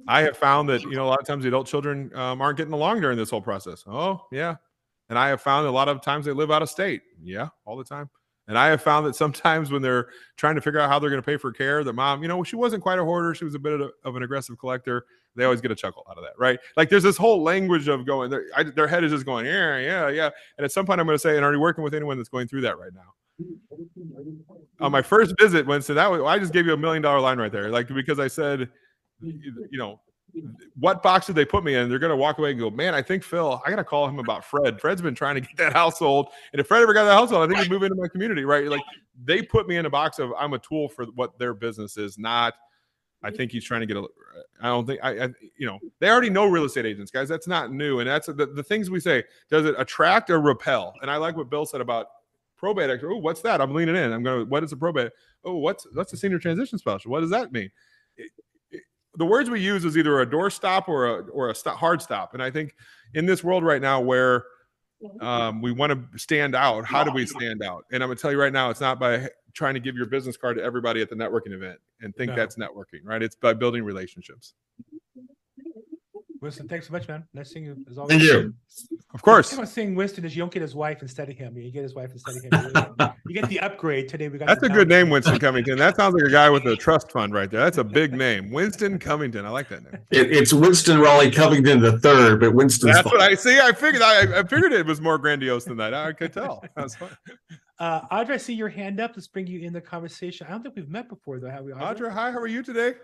[0.06, 2.56] I have found that you know a lot of times the adult children um, aren't
[2.56, 3.84] getting along during this whole process.
[3.86, 4.56] Oh yeah,
[5.08, 7.02] and I have found a lot of times they live out of state.
[7.22, 8.08] Yeah, all the time.
[8.48, 11.22] And I have found that sometimes when they're trying to figure out how they're going
[11.22, 13.34] to pay for care, the mom, you know, she wasn't quite a hoarder.
[13.34, 15.04] She was a bit of, of an aggressive collector.
[15.36, 16.58] They always get a chuckle out of that, right?
[16.76, 19.78] Like there's this whole language of going, their, I, their head is just going, yeah,
[19.78, 20.30] yeah, yeah.
[20.56, 22.30] And at some point, I'm going to say, and are you working with anyone that's
[22.30, 23.14] going through that right now?
[24.80, 27.38] On my first visit, Winston, that was, I just gave you a million dollar line
[27.38, 28.68] right there, like because I said,
[29.22, 30.00] you know,
[30.78, 31.88] what box did they put me in?
[31.88, 34.08] They're going to walk away and go, man, I think Phil, I got to call
[34.08, 34.80] him about Fred.
[34.80, 36.28] Fred's been trying to get that household.
[36.52, 38.66] And if Fred ever got that household, I think he'd move into my community, right?
[38.66, 38.82] Like
[39.24, 42.18] they put me in a box of I'm a tool for what their business is,
[42.18, 42.54] not
[43.22, 44.06] I think he's trying to get a.
[44.60, 47.28] I don't think I, I, you know, they already know real estate agents, guys.
[47.28, 49.24] That's not new, and that's the, the things we say.
[49.50, 50.94] Does it attract or repel?
[51.02, 52.06] And I like what Bill said about
[52.56, 53.00] probate.
[53.02, 53.60] Oh, what's that?
[53.60, 54.12] I'm leaning in.
[54.12, 54.44] I'm going.
[54.44, 55.10] to What is a probate?
[55.44, 57.10] Oh, what's what's a senior transition special?
[57.10, 57.70] What does that mean?
[59.16, 62.34] The words we use is either a doorstop or a or a stop, hard stop.
[62.34, 62.74] And I think
[63.14, 64.44] in this world right now where
[65.20, 67.84] um, we want to stand out, how do we stand out?
[67.92, 70.36] And I'm gonna tell you right now, it's not by trying to give your business
[70.36, 72.36] card to everybody at the networking event and think No.
[72.36, 73.22] that's networking, right?
[73.22, 74.54] It's by building relationships.
[76.40, 77.24] Winston, thanks so much, man.
[77.34, 78.10] Nice seeing you as always.
[78.10, 78.54] Thank you.
[79.12, 79.56] Of course.
[79.56, 81.56] I'm seeing Winston is you don't get his wife instead of him.
[81.56, 83.12] You get his wife instead of him.
[83.26, 84.28] You get the upgrade today.
[84.28, 85.78] We got That's a good name, Winston Cummington.
[85.78, 87.60] That sounds like a guy with a trust fund right there.
[87.60, 88.50] That's a big name.
[88.50, 89.44] Winston Cummington.
[89.44, 90.00] I like that name.
[90.10, 92.90] It, it's Winston Raleigh Covington the third, but Winston.
[92.90, 93.20] That's what.
[93.20, 93.58] I see.
[93.58, 95.92] I figured I, I figured it was more grandiose than that.
[95.94, 96.64] I could tell.
[96.76, 97.10] That's fine.
[97.78, 99.12] Uh, Audra, I see your hand up.
[99.14, 100.48] Let's bring you in the conversation.
[100.48, 101.70] I don't think we've met before, though, have we?
[101.70, 102.94] Audra, hi, how are you today?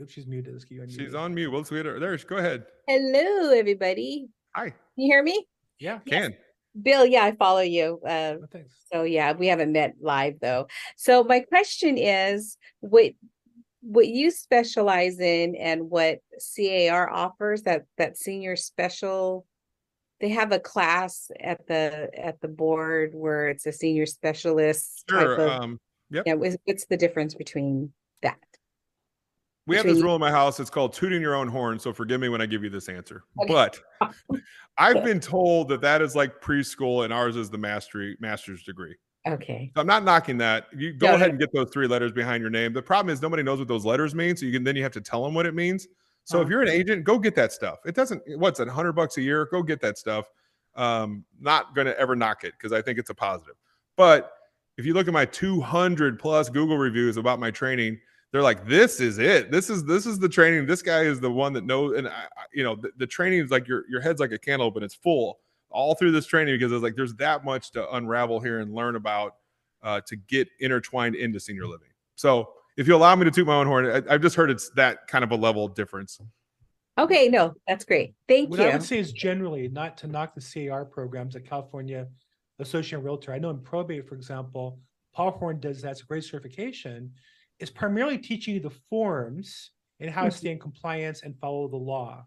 [0.00, 0.52] Oops, she's muted.
[0.54, 1.52] Let's keep She's on mute.
[1.52, 1.98] Let's get her.
[2.00, 2.64] There, go ahead.
[2.86, 4.28] Hello, everybody.
[4.56, 4.70] Hi.
[4.70, 5.46] Can you hear me?
[5.78, 5.98] Yeah.
[6.06, 6.34] Can.
[6.80, 8.00] Bill, yeah, I follow you.
[8.06, 8.72] Uh, Oh, thanks.
[8.92, 10.68] so yeah, we haven't met live though.
[10.96, 13.12] So my question is what
[13.82, 16.18] what you specialize in and what
[16.56, 19.46] CAR offers that that senior special
[20.20, 25.20] they have a class at the at the board where it's a senior specialist type
[25.20, 25.34] Sure.
[25.40, 25.80] of Um,
[26.10, 26.24] yep.
[26.26, 27.90] yeah, what's, what's the difference between that?
[29.70, 30.58] We have this rule in my house.
[30.60, 31.78] It's called tooting your own horn.
[31.78, 33.22] So forgive me when I give you this answer.
[33.42, 33.52] Okay.
[33.52, 33.80] But
[34.78, 38.96] I've been told that that is like preschool and ours is the mastery master's degree.
[39.28, 39.70] Okay.
[39.74, 40.66] So I'm not knocking that.
[40.76, 41.30] You go No, ahead no.
[41.32, 42.72] and get those three letters behind your name.
[42.72, 44.36] The problem is nobody knows what those letters mean.
[44.36, 45.86] So you can then you have to tell them what it means.
[46.24, 46.50] So if Uh-huh.
[46.50, 47.78] you're an agent, go get that stuff.
[47.86, 48.22] It doesn't.
[48.38, 48.68] What's it?
[48.68, 49.46] Hundred bucks a year?
[49.52, 50.26] Go get that stuff.
[50.74, 53.54] Um, not going to ever knock it because I think it's a positive.
[53.96, 54.32] But
[54.78, 57.98] if you look at my 200 plus Google reviews about my training,
[58.32, 59.50] they're like, "This is it.
[59.50, 60.66] This is this is the training.
[60.66, 63.40] This guy is the one that knows." And I, I- you know, the, the training
[63.40, 66.54] is like your your head's like a cantaloupe, and it's full all through this training
[66.56, 69.36] because it's like there's that much to unravel here and learn about
[69.82, 71.88] uh, to get intertwined into senior living.
[72.16, 74.70] So, if you allow me to toot my own horn, I, I've just heard it's
[74.70, 76.18] that kind of a level of difference.
[76.98, 78.14] Okay, no, that's great.
[78.28, 82.06] Thank What I would say is generally not to knock the CAR programs at California
[82.58, 83.32] Association of Realtor.
[83.32, 84.78] I know in probate, for example,
[85.14, 87.10] Paul Horn does that's a great certification.
[87.60, 90.32] It's primarily teaching you the forms and how to Mhm.
[90.34, 92.26] stay in compliance and follow the law.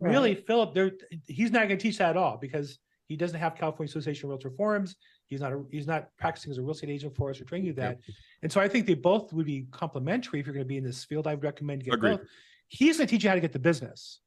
[0.00, 0.92] Really, Phillip, there
[1.26, 4.28] he's not going to teach that at all because he doesn't have California Association of
[4.30, 4.96] Realtor forms.
[5.26, 7.66] He's not a, he's not practicing as a real estate agent for us or training
[7.66, 7.98] you that.
[8.42, 10.84] And so I think they both would be complementary if you're going to be in
[10.84, 11.26] this field.
[11.26, 12.18] I'd recommend you get Agreed.
[12.18, 12.28] both.
[12.68, 14.20] He's going to teach you how to get the business.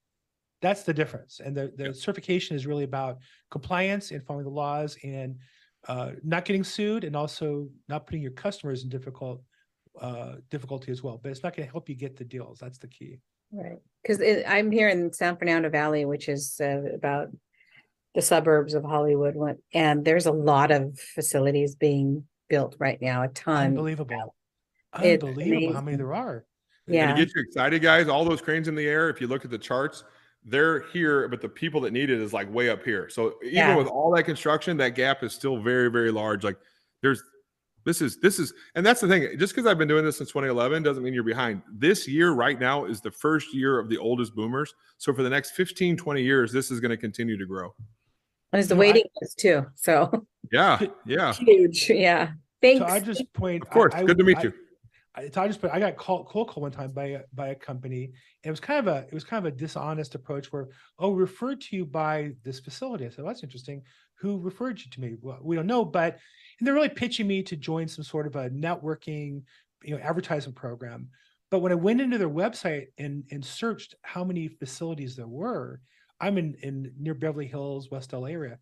[0.61, 1.39] That's the difference.
[1.39, 3.19] And the, the certification is really about
[3.49, 5.37] compliance and following the laws and
[5.87, 9.41] uh, not getting sued and also not putting your customers in difficult
[9.99, 11.19] uh, difficulty as well.
[11.21, 12.59] But it's not going to help you get the deals.
[12.59, 13.19] That's the key.
[13.51, 17.29] Right, because I'm here in San Fernando Valley, which is uh, about
[18.15, 19.35] the suburbs of Hollywood,
[19.73, 23.67] and there's a lot of facilities being built right now, a ton.
[23.67, 24.35] Unbelievable.
[25.01, 26.45] It's Unbelievable how many there are.
[26.87, 29.27] And Yeah, to get you excited, guys, all those cranes in the air, if you
[29.27, 30.03] look at the charts,
[30.43, 33.07] they're here, but the people that need it is like way up here.
[33.09, 33.75] So even Yeah.
[33.75, 36.43] with all that construction, that gap is still very, very large.
[36.43, 36.57] Like
[37.01, 37.23] there's
[37.85, 39.37] this is this is and that's the thing.
[39.37, 41.61] Just because I've been doing this since 2011 doesn't mean you're behind.
[41.73, 44.73] This year right now is the first year of the oldest boomers.
[44.97, 47.73] So for the next 15, 20 years, this is going to continue to grow.
[48.53, 51.33] And there's the You I- waiting list too, so Yeah, yeah.
[51.33, 52.31] huge, yeah.
[52.61, 52.79] Thanks.
[52.79, 53.63] So I just point.
[53.63, 53.93] Of course.
[53.95, 54.53] I- Good to meet I- you.
[55.15, 57.49] I, so I just put, I got called cold call one time by a, by
[57.49, 58.05] a company.
[58.05, 58.13] And
[58.45, 61.61] it was kind of a, it was kind of a dishonest approach where, oh, referred
[61.61, 63.05] to you by this facility.
[63.05, 63.81] I said, well, that's interesting.
[64.15, 65.15] Who referred you to me?
[65.21, 66.19] Well, we don't know, but,
[66.59, 69.43] and they're really pitching me to join some sort of a networking,
[69.83, 71.09] you know, advertising program.
[71.49, 75.81] But when I went into their website and, and searched how many facilities there were,
[76.21, 78.59] I'm in, in near Beverly Hills, West LA area.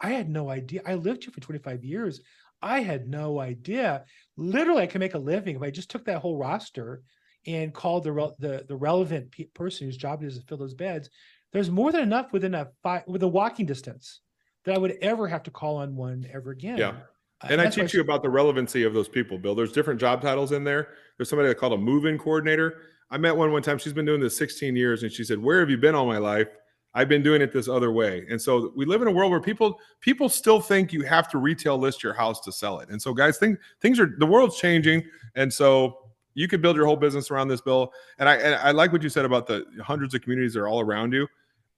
[0.00, 0.82] I had no idea.
[0.86, 2.20] I lived here for 25 years.
[2.62, 4.04] I had no idea.
[4.36, 7.02] Literally, I could make a living if I just took that whole roster
[7.46, 10.74] and called the the the relevant pe- person whose job it is to fill those
[10.74, 11.08] beds.
[11.52, 14.20] There's more than enough within a five with a walking distance
[14.64, 16.78] that I would ever have to call on one ever again.
[16.78, 16.94] Yeah.
[17.40, 19.54] Uh, And I teach you about the relevancy of those people, Bill.
[19.54, 20.94] There's different job titles in there.
[21.16, 22.82] There's somebody that called a move-in coordinator.
[23.10, 23.78] I met one one time.
[23.78, 26.18] She's been doing this 16 years, and she said, "Where have you been all my
[26.18, 26.48] life?
[26.94, 29.40] I've been doing it this other way." And so we live in a world where
[29.40, 32.88] people people still think you have to retail list your house to sell it.
[32.88, 35.98] And so, guys, things things are the world's changing, and so
[36.34, 37.92] you could build your whole business around this, Bill.
[38.18, 40.68] And I and I like what you said about the hundreds of communities that are
[40.68, 41.26] all around you.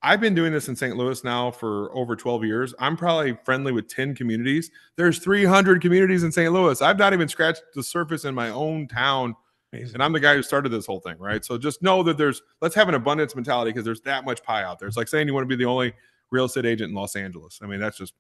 [0.03, 0.97] I've been doing this in St.
[0.97, 2.75] Louis now for over 12 years.
[2.79, 4.71] I'm probably friendly with 10 communities.
[4.97, 6.51] There's 300 communities in St.
[6.53, 6.81] Louis.
[6.81, 9.37] I've not even scratched the surface in my own town,
[9.73, 9.95] amazing.
[9.95, 11.45] and I'm the guy who started this whole thing, right?
[11.45, 14.63] So just know that there's let's have an abundance mentality because there's that much pie
[14.63, 14.89] out there.
[14.89, 15.93] It's like saying you want to be the only
[16.31, 17.61] real estate agent in Los Angeles.
[17.63, 18.15] I mean, that's just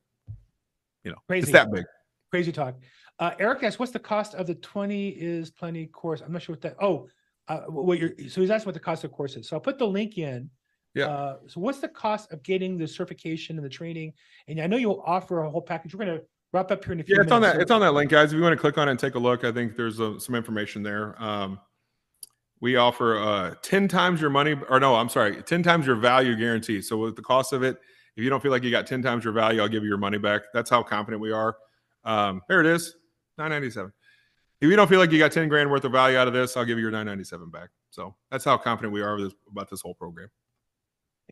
[1.04, 1.44] you know, Crazy.
[1.44, 1.84] it's that big.
[2.30, 2.76] crazy talk.
[3.18, 6.20] Uh, Eric asks, what's the cost of the 20 is plenty course?
[6.20, 7.08] I'm not sure what that, oh,
[7.48, 9.48] uh, what you're, so he's asking what the cost of the course is.
[9.48, 10.48] So I'll put the link in.
[10.94, 11.06] Yeah.
[11.06, 14.12] Uh, so what's the cost of getting the certification and the training?
[14.48, 15.94] And I know you'll offer a whole package.
[15.94, 17.60] We're going to wrap up here in a few Yeah, it's on that.
[17.60, 18.32] It's on that link, guys.
[18.32, 20.18] If you want to click on it and take a look, I think there's uh,
[20.18, 21.20] some information there.
[21.22, 21.60] Um,
[22.60, 26.36] we offer uh, 10 times your money, or no, I'm sorry, 10 times your value
[26.36, 26.82] guarantee.
[26.82, 27.78] So with the cost of it,
[28.16, 29.98] if you don't feel like you got 10 times your value, I'll give you your
[29.98, 30.42] money back.
[30.52, 31.56] That's how confident we are.
[32.04, 32.94] Um, there it is,
[33.38, 33.92] 997.
[34.60, 36.56] If you don't feel like you got 10 grand worth of value out of this,
[36.56, 37.70] I'll give you your 997 back.
[37.90, 40.28] So that's how confident we are with this, about this whole program.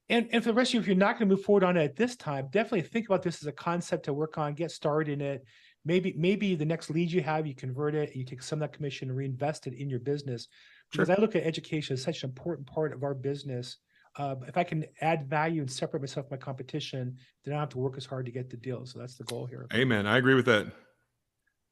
[0.09, 1.77] And, and for the rest of you, if you're not going to move forward on
[1.77, 4.71] it at this time, definitely think about this as a concept to work on, get
[4.71, 5.45] started in it.
[5.85, 8.77] Maybe, maybe the next lead you have, you convert it, you take some of that
[8.77, 10.49] commission and reinvest it in your business.
[10.93, 11.05] Sure.
[11.05, 13.77] Because I look at education as such an important part of our business.
[14.17, 17.61] Uh, if I can add value and separate myself from my competition, then I don't
[17.61, 18.85] have to work as hard to get the deal.
[18.87, 19.67] So that's the goal here.
[19.73, 20.07] Amen.
[20.07, 20.67] I agree with that.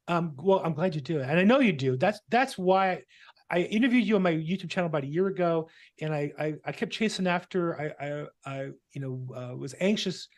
[0.09, 1.97] Um, well, I'm glad you do, and I know you do.
[1.97, 3.03] That's that's why
[3.51, 5.69] I interviewed you on my YouTube channel about a year ago,
[6.01, 7.81] and I I, I kept chasing after.
[7.81, 10.29] I I, I you know uh, was anxious.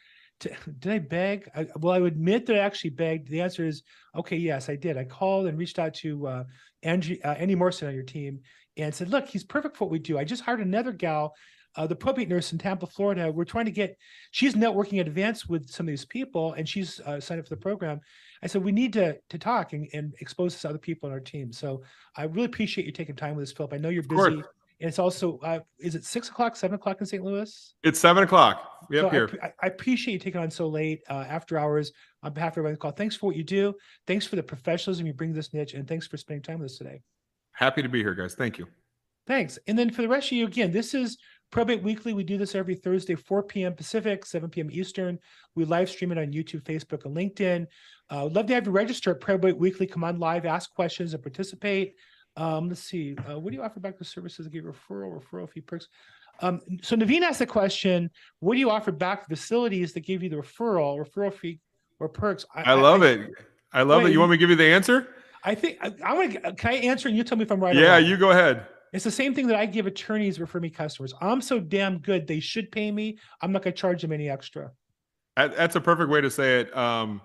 [0.41, 1.51] To, did I beg?
[1.55, 3.29] I, well, I would admit that I actually begged.
[3.29, 3.83] The answer is
[4.17, 4.37] okay.
[4.37, 4.97] Yes, I did.
[4.97, 6.45] I called and reached out to uh,
[6.85, 8.41] uh, Andy Morrison on your team
[8.77, 10.19] and said, "Look, he's perfect for what we do.
[10.19, 11.35] I just hired another gal."
[11.77, 13.31] Uh, the probate nurse in Tampa, Florida.
[13.31, 13.97] We're trying to get.
[14.33, 17.55] She's networking in advance with some of these people, and she's uh, signed up for
[17.55, 18.01] the program.
[18.43, 21.13] I said we need to to talk and, and expose this to other people on
[21.13, 21.53] our team.
[21.53, 21.83] So
[22.17, 23.73] I really appreciate you taking time with us, Phillip.
[23.75, 24.31] I know you're Of course.
[24.31, 24.43] busy,
[24.81, 27.23] and it's also uh, is it six o'clock, seven o'clock in St.
[27.23, 27.75] Louis?
[27.83, 28.63] It's seven o'clock.
[28.91, 29.31] So Yep, I, here.
[29.43, 31.93] I, I appreciate you taking on so late uh, after hours
[32.23, 32.91] on behalf of everybody on the call.
[32.93, 33.75] Thanks for what you do.
[34.07, 36.71] Thanks for the professionalism you bring to this niche, and thanks for spending time with
[36.73, 37.03] us today.
[37.53, 38.35] Happy to be here, guys.
[38.35, 38.67] Thank you.
[39.27, 39.59] Thanks.
[39.67, 41.19] And then for the rest of you, again, this is
[41.51, 42.13] Probate Weekly.
[42.13, 43.75] We do this every Thursday, 4 p.m.
[43.75, 44.71] Pacific, 7 p.m.
[44.71, 45.19] Eastern.
[45.55, 47.67] We live stream it on YouTube, Facebook, and LinkedIn.
[48.11, 49.87] Uh, would love to have you register at Probate Weekly.
[49.87, 51.95] Come on live, ask questions, and participate.
[52.37, 53.17] Um, let's see.
[53.29, 55.89] Uh, what do you offer back to services that give referral, referral fee perks?
[56.41, 60.23] Um, so Naveen asked the question, what do you offer back to facilities that give
[60.23, 61.61] you the referral, referral fee,
[61.99, 62.45] or perks?
[62.55, 63.31] I love it.
[63.73, 64.13] I love Wait, it.
[64.13, 65.09] You want me to give you the answer?
[65.45, 66.53] I think I, I want to.
[66.55, 67.75] Can I answer and you tell me if I'm right?
[67.75, 68.67] Yeah, you go ahead.
[68.93, 71.13] It's the same thing that I give attorneys refer me customers.
[71.21, 73.19] I'm so damn good, they should pay me.
[73.43, 74.71] I'm not going to charge them any extra.
[75.37, 76.77] That's a perfect way to say it.
[76.77, 77.21] Um,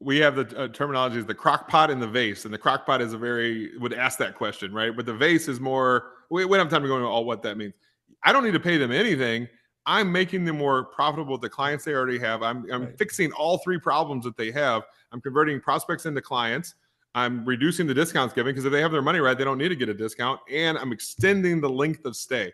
[0.00, 2.84] we have the uh, terminology is the crock pot and the vase, and the crock
[2.86, 4.94] pot is a very would ask that question, right?
[4.94, 6.12] But the vase is more.
[6.30, 7.72] We, we don't have time to go into all what that means.
[8.24, 9.48] I don't need to pay them anything.
[9.86, 12.42] I'm making them more profitable with the clients they already have.
[12.42, 12.98] I'm I'm Right.
[12.98, 14.82] fixing all three problems that they have.
[15.12, 16.74] I'm converting prospects into clients.
[17.16, 19.70] I'm reducing the discounts given because if they have their money right, they don't need
[19.70, 22.52] to get a discount, and I'm extending the length of stay.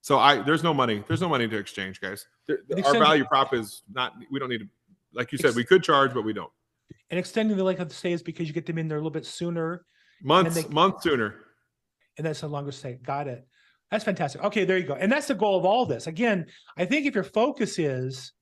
[0.00, 1.04] So I there's no money.
[1.06, 2.26] There's no money to exchange, guys.
[2.48, 4.14] There- our value prop is not.
[4.32, 4.68] We don't need to.
[5.14, 6.50] Like you said, we could charge, but we don't.
[7.10, 9.00] And extending the length of the stay is because you get them in there a
[9.00, 9.86] little bit sooner,
[10.22, 11.36] Months, they- months sooner.
[12.16, 12.98] and that's a longer stay.
[13.02, 13.46] Got it.
[13.92, 14.42] That's fantastic.
[14.42, 14.94] Okay, there you go.
[14.94, 16.08] And that's the goal of all this.
[16.08, 18.32] Again, I think if your focus is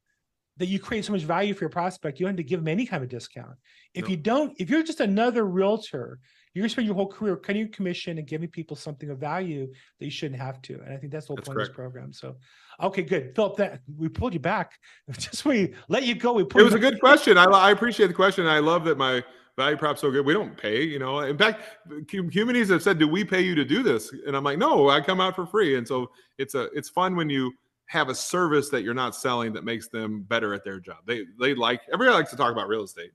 [0.58, 2.68] that you create so much value for your prospect, you don't have to give them
[2.68, 3.56] any kind of discount.
[3.94, 4.10] If No.
[4.10, 6.18] you don't, if you're just another realtor,
[6.54, 9.70] you're gonna spend your whole career cutting your commission and giving people something of value
[9.98, 10.80] that you shouldn't have to.
[10.80, 12.12] And I think that's the whole That's point of this program.
[12.14, 12.36] So,
[12.82, 13.34] okay, good.
[13.36, 14.72] Phillip, that we pulled you back.
[15.10, 16.32] Just we let you go.
[16.32, 17.36] We It was a good question.
[17.36, 18.46] I, I appreciate the question.
[18.46, 19.22] I love that my
[19.58, 20.24] value prop's so good.
[20.24, 21.20] We don't pay, you know.
[21.20, 21.62] In fact,
[22.10, 24.88] hu- humanities have said, "Do we pay you to do this?" And I'm like, "No,
[24.88, 27.52] I come out for free." And so it's a it's fun when you
[27.88, 30.98] have a service that you're not selling that makes them better at their job.
[31.06, 33.10] They they like everybody likes to talk about real estate.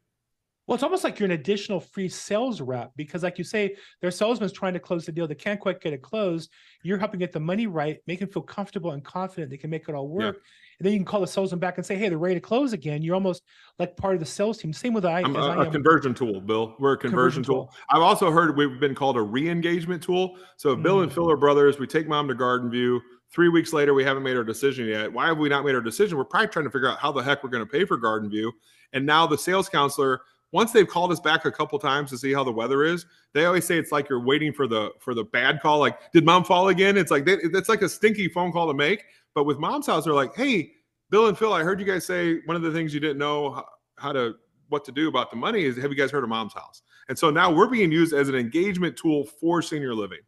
[0.67, 4.11] Well, it's almost like you're an additional free sales rep because, like you say, their
[4.11, 5.27] salesman's trying to close the deal.
[5.27, 6.51] They can't quite get it closed.
[6.83, 9.89] You're helping get the money right, make them feel comfortable and confident they can make
[9.89, 10.27] it all Yeah.
[10.27, 10.35] work.
[10.79, 12.71] And then you can call the salesman back and say, "Hey, they're ready to close
[12.73, 13.43] again." You're almost
[13.79, 14.71] like part of the sales team.
[14.71, 15.21] Same with I.
[15.21, 16.75] I'm a, I a conversion tool, Bill.
[16.79, 17.65] We're a conversion, Conversion tool.
[17.65, 17.73] tool.
[17.89, 20.37] I've also heard we've been called a re-engagement tool.
[20.57, 21.03] So if Bill Mm.
[21.03, 23.01] and Phil are brothers, we take mom to Garden View.
[23.31, 25.11] Three weeks later, we haven't made our decision yet.
[25.11, 26.17] Why have we not made our decision?
[26.17, 28.29] We're probably trying to figure out how the heck we're going to pay for Garden
[28.29, 28.51] View.
[28.91, 30.21] And now the sales counselor,
[30.51, 33.45] once they've called us back a couple times to see how the weather is, they
[33.45, 35.79] always say it's like you're waiting for the for the bad call.
[35.79, 36.97] Like, did mom fall again?
[36.97, 39.05] It's like they, it's like a stinky phone call to make.
[39.33, 40.73] But with mom's house, they're like, hey,
[41.09, 43.63] Bill and Phil, I heard you guys say one of the things you didn't know
[43.95, 44.35] how to
[44.67, 46.81] what to do about the money is have you guys heard of mom's house?
[47.07, 50.19] And so now we're being used as an engagement tool for senior living.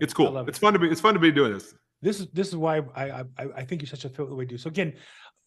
[0.00, 0.30] It's cool.
[0.30, 0.60] love It's it.
[0.60, 1.74] fun to be it's fun to be doing this.
[2.00, 4.44] This is this is why I I I, I think you're such a the way
[4.44, 4.58] you do.
[4.58, 4.94] So again,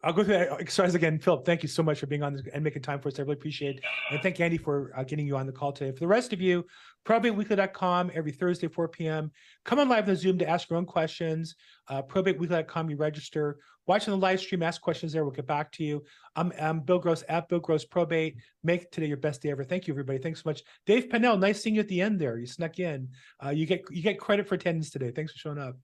[0.04, 1.20] I'll go through that exercise again.
[1.20, 3.20] Phillip, thank you so much for being on this and making time for us.
[3.20, 3.84] I really appreciate it.
[4.10, 5.91] And thank Andy for uh, getting you on the call today.
[5.91, 6.66] For the rest of you,
[7.06, 9.32] probateweekly.com every Thursday, 4 p.m.
[9.64, 11.56] Come on live on Zoom to ask your own questions.
[11.88, 13.60] Uh, probateweekly.com, you register.
[13.88, 15.24] Watch on the live stream, ask questions there.
[15.24, 16.04] We'll get back to you.
[16.36, 18.38] I'm, I'm Bill Gross at Bill Gross Probate.
[18.64, 19.64] Make today your best day ever.
[19.64, 20.20] Thank you, everybody.
[20.20, 20.64] Thanks so much.
[20.86, 22.38] Dave Pennell, nice seeing you at the end there.
[22.38, 23.10] You snuck in.
[23.43, 25.12] Uh, you get you get credit for attendance today.
[25.12, 25.76] Thanks for showing up.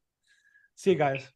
[0.76, 1.28] See you guys.